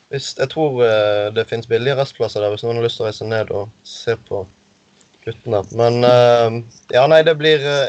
hvis, 0.09 0.35
jeg 0.39 0.49
tror 0.51 0.85
eh, 0.85 1.33
det 1.35 1.49
finnes 1.49 1.67
billige 1.67 1.97
restplasser 1.97 2.41
der 2.41 2.51
hvis 2.51 2.63
noen 2.63 2.77
har 2.77 2.85
lyst 2.85 2.97
til 2.97 3.05
å 3.05 3.09
reise 3.09 3.25
ned 3.25 3.51
og 3.51 3.69
se 3.85 4.17
på 4.17 4.47
guttene. 5.25 5.65
Men 5.73 6.05
eh, 6.05 6.63
ja, 6.93 7.07
nei, 7.07 7.23
det 7.23 7.35
blir 7.39 7.59
uh, 7.59 7.89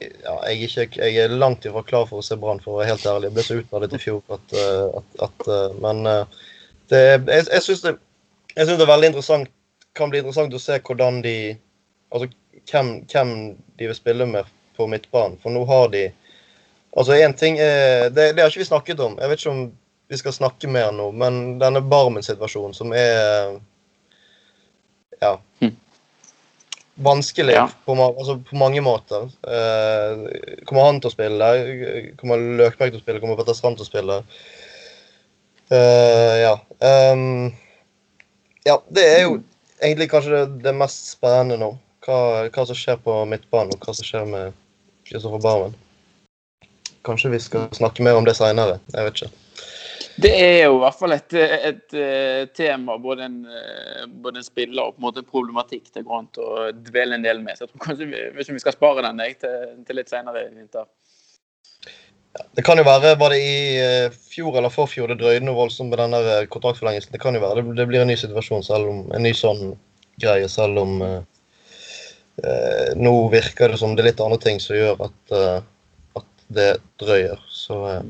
ja, 0.00 0.34
jeg, 0.48 0.62
er 0.62 0.82
ikke, 0.82 1.04
jeg, 1.04 1.16
er 1.16 1.28
langt 1.28 1.64
ifra 1.64 1.82
klar 1.82 2.06
for 2.06 2.18
å 2.18 2.22
se 2.22 2.36
Brann, 2.36 2.60
for 2.60 2.74
å 2.74 2.78
være 2.78 2.88
helt 2.88 3.06
ærlig. 3.06 3.26
Jeg 3.26 3.34
ble 3.34 3.42
så 3.42 3.54
utmattet 3.54 3.92
i 3.92 3.98
fjor 3.98 4.22
at, 4.28 4.54
uh, 4.54 5.02
at, 5.02 5.28
at 5.28 5.46
Men 5.80 6.04
det, 6.88 7.02
jeg, 7.26 7.46
jeg 7.52 7.62
syns 7.62 7.82
det, 7.82 7.98
det, 8.56 8.80
er 8.80 8.86
veldig 8.86 9.06
interessant 9.06 9.50
kan 9.94 10.10
bli 10.10 10.18
interessant 10.18 10.54
å 10.54 10.58
se 10.58 10.78
hvordan 10.78 11.22
de 11.22 11.56
Altså 12.14 12.28
hvem, 12.70 12.92
hvem 13.10 13.30
de 13.78 13.88
vil 13.90 13.96
spille 13.96 14.26
med 14.26 14.50
på 14.76 14.86
midtbanen. 14.90 15.38
For 15.42 15.54
nå 15.54 15.64
har 15.70 15.90
de 15.94 16.10
Altså 16.94 17.16
én 17.18 17.32
ting 17.34 17.56
er 17.58 18.04
det, 18.14 18.36
det, 18.36 18.42
har 18.42 18.52
ikke 18.52 18.60
vi 18.60 18.64
snakket 18.68 19.00
om. 19.02 19.16
Jeg 19.18 19.28
vet 19.28 19.40
ikke 19.40 19.50
om 19.50 19.62
vi 20.12 20.18
skal 20.20 20.32
snakke 20.36 20.68
mer 20.70 20.92
nå, 20.94 21.08
men 21.10 21.56
denne 21.58 21.80
Barmen-situasjonen 21.82 22.76
som 22.76 22.92
er 22.94 23.56
Ja. 25.18 25.32
Hm 25.58 25.74
vanskelig 26.94 27.54
ja. 27.54 27.68
på, 27.84 27.92
altså, 27.92 28.38
på, 28.38 28.56
mange 28.56 28.80
måter. 28.80 29.22
Eh, 29.22 30.62
kommer 30.66 30.86
han 30.88 31.00
til 31.00 31.10
å 31.10 31.14
spille? 31.14 31.50
Kommer 32.20 32.42
Løkberg 32.60 32.92
til 32.92 33.00
å 33.00 33.02
spille? 33.02 33.22
Kommer 33.22 33.38
Petter 33.38 33.56
Strand 33.58 33.78
til 33.78 33.86
å 33.86 33.88
spille? 33.88 34.20
Uh, 35.72 36.34
ja. 36.38 36.52
Um, 36.84 37.48
ja, 38.68 38.76
det 38.94 39.04
er 39.08 39.22
jo 39.24 39.38
egentlig 39.80 40.10
kanskje 40.12 40.34
det, 40.36 40.60
det 40.66 40.74
mest 40.76 41.08
spennende 41.16 41.56
nå. 41.58 41.70
Hva, 42.04 42.18
hva, 42.52 42.66
som 42.68 42.76
skjer 42.76 42.98
på 43.00 43.16
midtbanen, 43.30 43.72
og 43.72 43.86
hva 43.86 43.94
som 43.96 44.04
skjer 44.04 44.28
med 44.28 44.60
Kristoffer 45.08 45.40
Barmen. 45.40 45.76
Kanskje 47.04 47.32
vi 47.32 47.40
skal 47.40 47.70
snakke 47.76 48.04
mer 48.04 48.18
om 48.18 48.26
det 48.28 48.36
seinere. 48.36 48.78
Jeg 48.92 49.08
vet 49.08 49.22
ikke. 49.22 49.32
Det 50.14 50.30
er 50.30 50.68
jo 50.68 50.76
i 50.76 50.82
hvert 50.84 50.98
fall 50.98 51.14
et, 51.16 51.34
et, 51.34 51.64
et 51.68 51.94
eh, 51.98 52.42
tema, 52.54 52.94
både 53.02 53.24
en, 53.26 53.38
eh, 53.50 54.04
både 54.06 54.38
en, 54.40 54.46
spiller 54.46 54.84
og 54.84 54.94
på 54.94 55.02
en 55.02 55.06
måte 55.08 55.24
en 55.24 55.30
problematikk 55.30 55.88
det 55.94 56.04
går 56.06 56.20
an 56.20 56.28
å 56.38 56.68
dvele 56.86 57.18
en 57.18 57.24
del 57.24 57.40
med. 57.42 57.58
Så 57.58 57.64
jeg 57.64 57.72
tror 57.72 57.82
kanskje 57.88 58.08
vi, 58.12 58.20
hvis 58.36 58.52
vi 58.52 58.62
skal 58.62 58.76
spare 58.76 59.02
den 59.08 59.24
jeg, 59.24 59.40
til, 59.42 59.74
til, 59.88 59.98
litt 59.98 60.12
senere 60.12 60.44
i 60.44 60.52
vinter. 60.54 60.86
Ja, 62.34 62.46
det 62.58 62.64
kan 62.66 62.78
jo 62.78 62.86
være, 62.86 63.16
Var 63.18 63.34
det 63.34 63.40
i 63.42 63.58
eh, 63.82 64.20
fjor 64.30 64.60
eller 64.60 64.74
forfjor 64.74 65.10
det 65.10 65.18
drøyde 65.22 65.48
noe 65.48 65.58
voldsomt 65.64 65.90
med 65.90 66.04
den 66.04 66.48
kontraktforlengelsen? 66.54 67.14
Det 67.14 67.22
kan 67.22 67.34
jo 67.34 67.42
være, 67.42 67.62
det, 67.62 67.78
det, 67.80 67.88
blir 67.90 68.04
en 68.04 68.10
ny 68.12 68.18
situasjon, 68.20 68.62
selv 68.66 68.92
om, 68.92 69.04
en 69.14 69.26
ny 69.26 69.34
sånn 69.34 69.74
greie, 70.22 70.46
selv 70.46 70.78
om 70.78 71.00
uh, 71.02 71.20
nå 72.96 73.28
virker 73.28 73.68
det 73.68 73.78
som 73.78 73.94
det 73.94 74.02
er 74.02 74.10
litt 74.10 74.20
andre 74.22 74.38
ting 74.42 74.60
som 74.62 74.76
gjør 74.76 75.04
at, 75.06 75.18
uh, 75.34 75.60
at 76.18 76.46
det 76.56 76.70
drøyer. 77.00 77.40
Så 77.50 77.78
uh, 77.86 78.02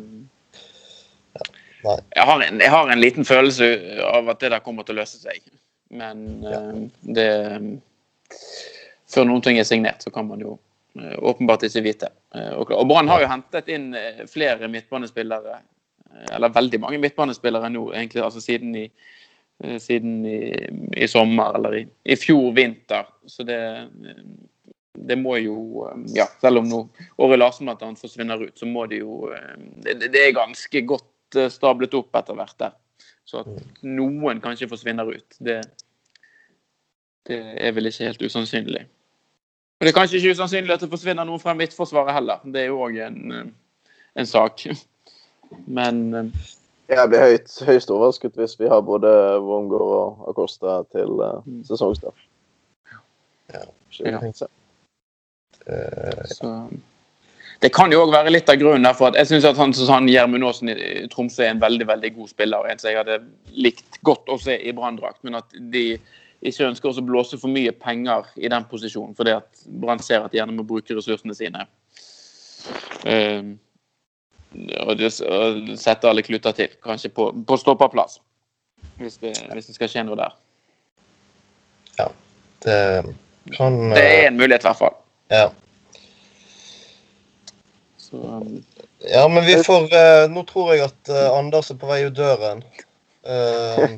jeg 1.84 2.24
har, 2.24 2.40
en, 2.40 2.60
jeg 2.60 2.72
har, 2.72 2.88
en, 2.88 3.02
liten 3.02 3.28
følelse 3.28 3.68
av 4.08 4.30
at 4.32 4.40
det 4.40 4.54
der 4.54 4.64
kommer 4.64 4.86
til 4.86 4.96
å 4.96 5.02
løse 5.02 5.20
seg. 5.20 5.42
Men 5.92 6.24
ja. 6.44 6.62
uh, 6.72 7.10
det 7.16 7.28
Før 9.14 9.28
noen 9.28 9.44
ting 9.44 9.60
er 9.60 9.68
signert, 9.68 10.02
så 10.02 10.10
kan 10.10 10.26
man 10.26 10.40
jo 10.42 10.56
åpenbart 10.96 11.66
ikke 11.66 11.84
vite. 11.84 12.08
Og, 12.56 12.70
og 12.74 12.86
Brann 12.88 13.10
har 13.10 13.20
jo 13.22 13.28
hentet 13.30 13.68
inn 13.70 13.92
flere 14.30 14.66
midtbanespillere, 14.70 15.58
eller 16.34 16.54
veldig 16.54 16.80
mange 16.82 16.98
midtbanespillere 17.02 17.70
nå, 17.70 17.84
egentlig, 17.94 18.22
altså 18.26 18.42
siden 18.42 18.74
i, 18.78 18.84
siden 19.80 20.24
i, 20.26 20.38
i 20.98 21.06
sommer 21.08 21.56
eller 21.58 21.76
i, 21.78 21.82
i, 22.04 22.16
fjor 22.18 22.52
vinter. 22.56 23.06
Så 23.26 23.46
det, 23.46 23.58
det 24.98 25.16
må 25.20 25.36
jo 25.40 25.86
Ja, 26.14 26.26
selv 26.42 26.62
om 26.62 26.68
nå 26.68 26.80
Åre 27.22 27.38
Larsen 27.38 27.70
bl.a. 27.70 27.90
forsvinner 28.00 28.42
ut, 28.48 28.56
så 28.58 28.66
må 28.68 28.86
det 28.90 29.04
jo 29.04 29.30
det, 29.84 30.00
det 30.08 30.26
er 30.26 30.36
ganske 30.36 30.82
godt 30.88 31.10
Eh, 31.36 31.50
stablet 31.50 31.94
opp 31.98 32.16
etter 32.16 32.38
hvert 32.38 32.58
der. 32.60 32.74
Så 33.24 33.40
at 33.42 33.82
noen 33.86 34.40
kanskje 34.44 34.68
forsvinner 34.68 35.08
ut, 35.08 35.36
det, 35.40 35.60
det 37.28 37.38
er 37.56 37.72
vel 37.76 37.88
ikke 37.88 38.10
helt 38.10 38.24
usannsynlig. 38.24 38.84
Og 39.80 39.86
Det 39.86 39.90
er 39.90 39.96
kanskje 39.96 40.20
ikke 40.20 40.34
usannsynlig 40.36 40.74
at 40.74 40.84
det 40.84 40.90
forsvinner 40.92 41.26
noen 41.26 41.42
fra 41.42 41.54
Midtforsvaret 41.56 42.14
heller. 42.14 42.42
Det 42.44 42.62
er 42.62 42.68
jo 42.70 42.82
òg 42.84 43.00
en, 43.06 43.22
eh, 43.32 43.88
en, 44.20 44.28
sak. 44.28 44.66
Men 45.78 46.04
eh, 46.14 46.44
Jeg 46.88 47.08
blir 47.08 47.22
høyt, 47.22 47.52
høyst 47.64 47.90
overrasket 47.90 48.34
hvis 48.36 48.58
vi 48.60 48.68
har 48.68 48.82
både 48.84 49.08
Wongård 49.40 49.84
og 49.84 50.26
Acosta 50.32 50.82
til 50.92 51.20
uh, 51.22 51.40
sesongstart. 51.64 52.26
Ja. 53.54 53.64
ja. 54.04 54.32
Så 56.28 56.50
det 57.62 57.70
kan 57.72 57.92
jo 57.92 58.02
òg 58.04 58.10
være 58.12 58.32
litt 58.34 58.50
av 58.52 58.58
grunnen 58.60 58.96
for 58.96 59.08
at 59.08 59.16
jeg 59.16 59.30
syns 59.30 59.46
at 59.48 59.56
han, 59.56 59.72
han 59.88 60.08
Gjermund 60.10 60.44
Aasen 60.44 60.72
i 60.74 61.06
Tromsø 61.12 61.46
er 61.46 61.54
en 61.54 61.62
veldig 61.62 61.86
veldig 61.88 62.10
god 62.18 62.28
spiller. 62.34 62.60
og 62.60 62.68
en 62.68 62.82
som 62.82 62.90
jeg 62.90 62.98
hadde 63.00 63.20
likt 63.56 64.00
godt 64.04 64.28
å 64.28 64.36
se 64.42 64.58
i 64.58 64.74
Branndrakt, 64.76 65.22
men 65.24 65.38
at 65.40 65.56
de 65.72 65.86
ikke 66.44 66.66
ønsker 66.68 66.90
å 66.90 67.06
blåse 67.06 67.38
for 67.40 67.48
mye 67.48 67.72
penger 67.72 68.28
i 68.36 68.50
den 68.52 68.66
posisjonen, 68.68 69.14
fordi 69.16 69.32
at 69.38 69.64
Brann 69.80 70.02
ser 70.04 70.26
at 70.26 70.34
de 70.34 70.42
gjerne 70.42 70.56
må 70.58 70.66
bruke 70.68 70.96
ressursene 70.96 71.36
sine. 71.36 71.64
Uh, 73.06 73.54
og, 74.54 75.02
og 75.28 75.74
sette 75.80 76.08
alle 76.08 76.24
kluter 76.26 76.54
til, 76.56 76.72
kanskje 76.84 77.10
på, 77.14 77.28
på 77.46 77.58
stopperplass, 77.60 78.20
hvis 79.00 79.18
det, 79.22 79.34
hvis 79.52 79.70
det 79.70 79.76
skal 79.76 79.90
skje 79.90 80.06
noe 80.06 80.18
der. 80.18 80.36
Ja, 81.98 82.08
det 82.64 82.78
kan 83.56 83.78
Det 83.90 84.02
er 84.02 84.28
en 84.28 84.36
mulighet, 84.38 84.64
i 84.64 84.68
hvert 84.70 84.80
fall. 84.80 84.96
Ja. 85.30 85.48
Så, 87.98 88.16
um, 88.16 88.64
ja, 89.10 89.28
men 89.28 89.44
vi 89.44 89.56
får 89.64 89.88
uh, 89.90 90.26
Nå 90.32 90.44
tror 90.48 90.74
jeg 90.74 90.84
at 90.86 91.10
uh, 91.10 91.38
Anders 91.38 91.70
er 91.72 91.80
på 91.80 91.88
vei 91.90 92.04
ut 92.06 92.16
døren. 92.16 92.62
Uh, 93.24 93.96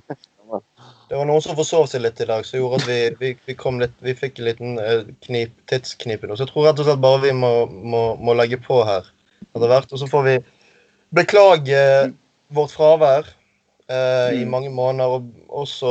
det 1.06 1.18
var 1.18 1.28
noen 1.28 1.42
som 1.42 1.58
forsov 1.58 1.86
seg 1.90 2.02
litt 2.02 2.20
i 2.22 2.26
dag, 2.26 2.46
som 2.46 2.58
gjorde 2.58 2.80
at 2.82 2.88
vi, 2.88 3.00
vi, 3.20 3.34
vi, 3.46 3.56
litt, 3.82 3.98
vi 4.02 4.14
fikk 4.18 4.40
en 4.40 4.48
liten 4.48 4.78
knip, 5.26 5.52
tidsknipe. 5.70 6.26
Så 6.32 6.42
jeg 6.42 6.50
tror 6.50 6.66
rett 6.66 6.82
og 6.82 6.88
slett 6.88 7.04
bare 7.04 7.22
vi 7.22 7.34
må, 7.36 7.52
må, 7.66 8.02
må 8.18 8.34
legge 8.34 8.58
på 8.62 8.80
her 8.88 9.06
etter 9.56 9.72
hvert. 9.72 9.92
Og 9.92 10.02
så 10.02 10.10
får 10.10 10.26
vi 10.28 10.36
beklage 11.16 11.82
vårt 12.54 12.74
fravær 12.74 13.32
i 13.86 14.42
mm. 14.42 14.50
mange 14.50 14.70
måneder, 14.74 15.12
og 15.14 15.60
også 15.62 15.90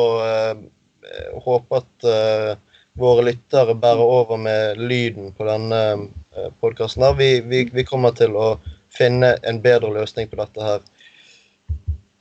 håpe 1.45 1.79
at 1.79 2.07
våre 2.99 3.23
lyttere 3.29 3.75
bærer 3.79 4.03
over 4.03 4.39
med 4.41 4.81
lyden 4.83 5.31
på 5.35 5.47
denne 5.47 5.79
Eh, 6.37 6.51
podkasten. 6.59 7.17
Vi, 7.17 7.41
vi, 7.41 7.69
vi, 7.73 7.83
kommer 7.83 8.11
til 8.11 8.35
å 8.35 8.57
finne 8.91 9.35
en 9.47 9.61
bedre 9.63 9.91
løsning 9.95 10.27
på 10.27 10.39
dette 10.41 10.67
her. 10.67 10.81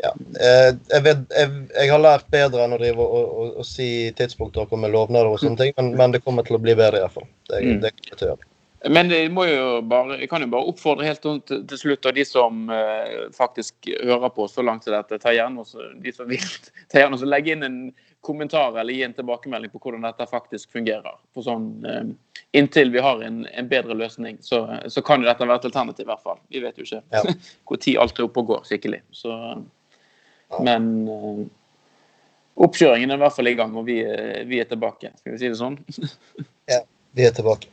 Ja. 0.04 0.12
Eh, 0.38 0.70
jeg, 0.92 1.02
vet, 1.02 1.24
jeg, 1.34 1.50
jeg, 1.74 1.90
har 1.90 2.02
lært 2.02 2.28
bedre 2.30 2.62
enn 2.62 2.76
å 2.76 2.78
drive 2.78 3.02
og, 3.02 3.30
og, 3.42 3.52
og 3.62 3.66
si 3.66 3.88
tidspunkter 4.14 4.62
og 4.62 4.70
komme 4.70 4.86
med 4.86 4.94
lovnader 4.94 5.32
og 5.32 5.40
sånne 5.42 5.58
ting, 5.58 5.74
men, 5.80 5.94
men, 5.98 6.14
det 6.14 6.22
kommer 6.22 6.46
til 6.46 6.58
å 6.58 6.62
bli 6.62 6.76
bedre 6.78 7.02
iallfall. 7.02 7.26
Det, 7.50 7.58
mm. 7.58 7.80
det 7.82 7.90
det, 7.90 8.10
det, 8.10 8.18
det, 8.20 8.28
å 8.28 8.30
gjøre. 8.34 8.50
Men 8.90 9.08
jeg, 9.08 9.30
bare, 9.32 10.18
jeg 10.20 10.28
kan 10.28 10.42
jo 10.44 10.50
bare 10.52 10.68
oppfordre 10.68 11.06
helt 11.06 11.22
til, 11.24 11.62
til 11.68 11.78
slutt, 11.80 12.04
og 12.04 12.16
de 12.16 12.24
som 12.28 12.66
eh, 12.72 13.28
faktisk 13.32 13.88
hører 13.88 14.32
på 14.34 14.44
så 14.50 14.64
langt 14.64 14.84
til 14.84 14.92
dette, 14.92 15.16
ta 15.22 15.32
gjerne 15.32 15.62
også, 15.62 15.86
de 16.04 16.12
som 16.12 16.28
vil, 16.28 16.42
ta 16.92 17.00
gjerne 17.00 17.16
også 17.16 17.28
legge 17.28 17.54
inn 17.54 17.64
en 17.64 17.78
kommentar 18.24 18.76
eller 18.80 18.92
gi 18.92 19.02
en 19.06 19.14
tilbakemelding 19.16 19.72
på 19.72 19.80
hvordan 19.80 20.04
dette 20.04 20.26
faktisk 20.28 20.76
fungerer. 20.76 21.16
For 21.36 21.46
sånn, 21.46 21.68
eh, 21.88 22.10
inntil 22.60 22.92
vi 22.92 23.00
har 23.04 23.24
en, 23.24 23.42
en 23.48 23.70
bedre 23.70 23.96
løsning, 23.96 24.36
så, 24.44 24.62
så, 24.92 25.04
kan 25.04 25.24
jo 25.24 25.30
dette 25.30 25.48
være 25.48 25.62
et 25.62 25.68
alternativ, 25.70 26.04
i 26.04 26.12
hvert 26.12 26.24
fall. 26.28 26.40
Vi 26.52 26.62
vet 26.64 26.80
jo 26.80 26.84
ikke 26.84 27.00
ja. 27.16 27.36
tid 27.86 28.00
alt 28.02 28.20
er 28.20 28.28
oppe 28.28 28.44
og 28.44 28.50
går 28.52 28.66
skikkelig. 28.68 29.00
Så, 29.16 29.38
men 30.60 30.90
eh, 31.08 31.44
oppkjøringen 32.68 33.16
er 33.16 33.20
i 33.20 33.24
hvert 33.24 33.38
fall 33.38 33.48
i 33.48 33.56
gang, 33.62 33.72
og 33.80 33.88
vi, 33.88 34.02
vi 34.50 34.60
er 34.60 34.68
tilbake. 34.68 35.14
Skal 35.22 35.38
vi 35.38 35.40
si 35.40 35.48
det 35.48 35.60
sånn? 35.62 35.80
ja, 36.74 36.82
vi 37.16 37.24
er 37.24 37.32
tilbake. 37.32 37.72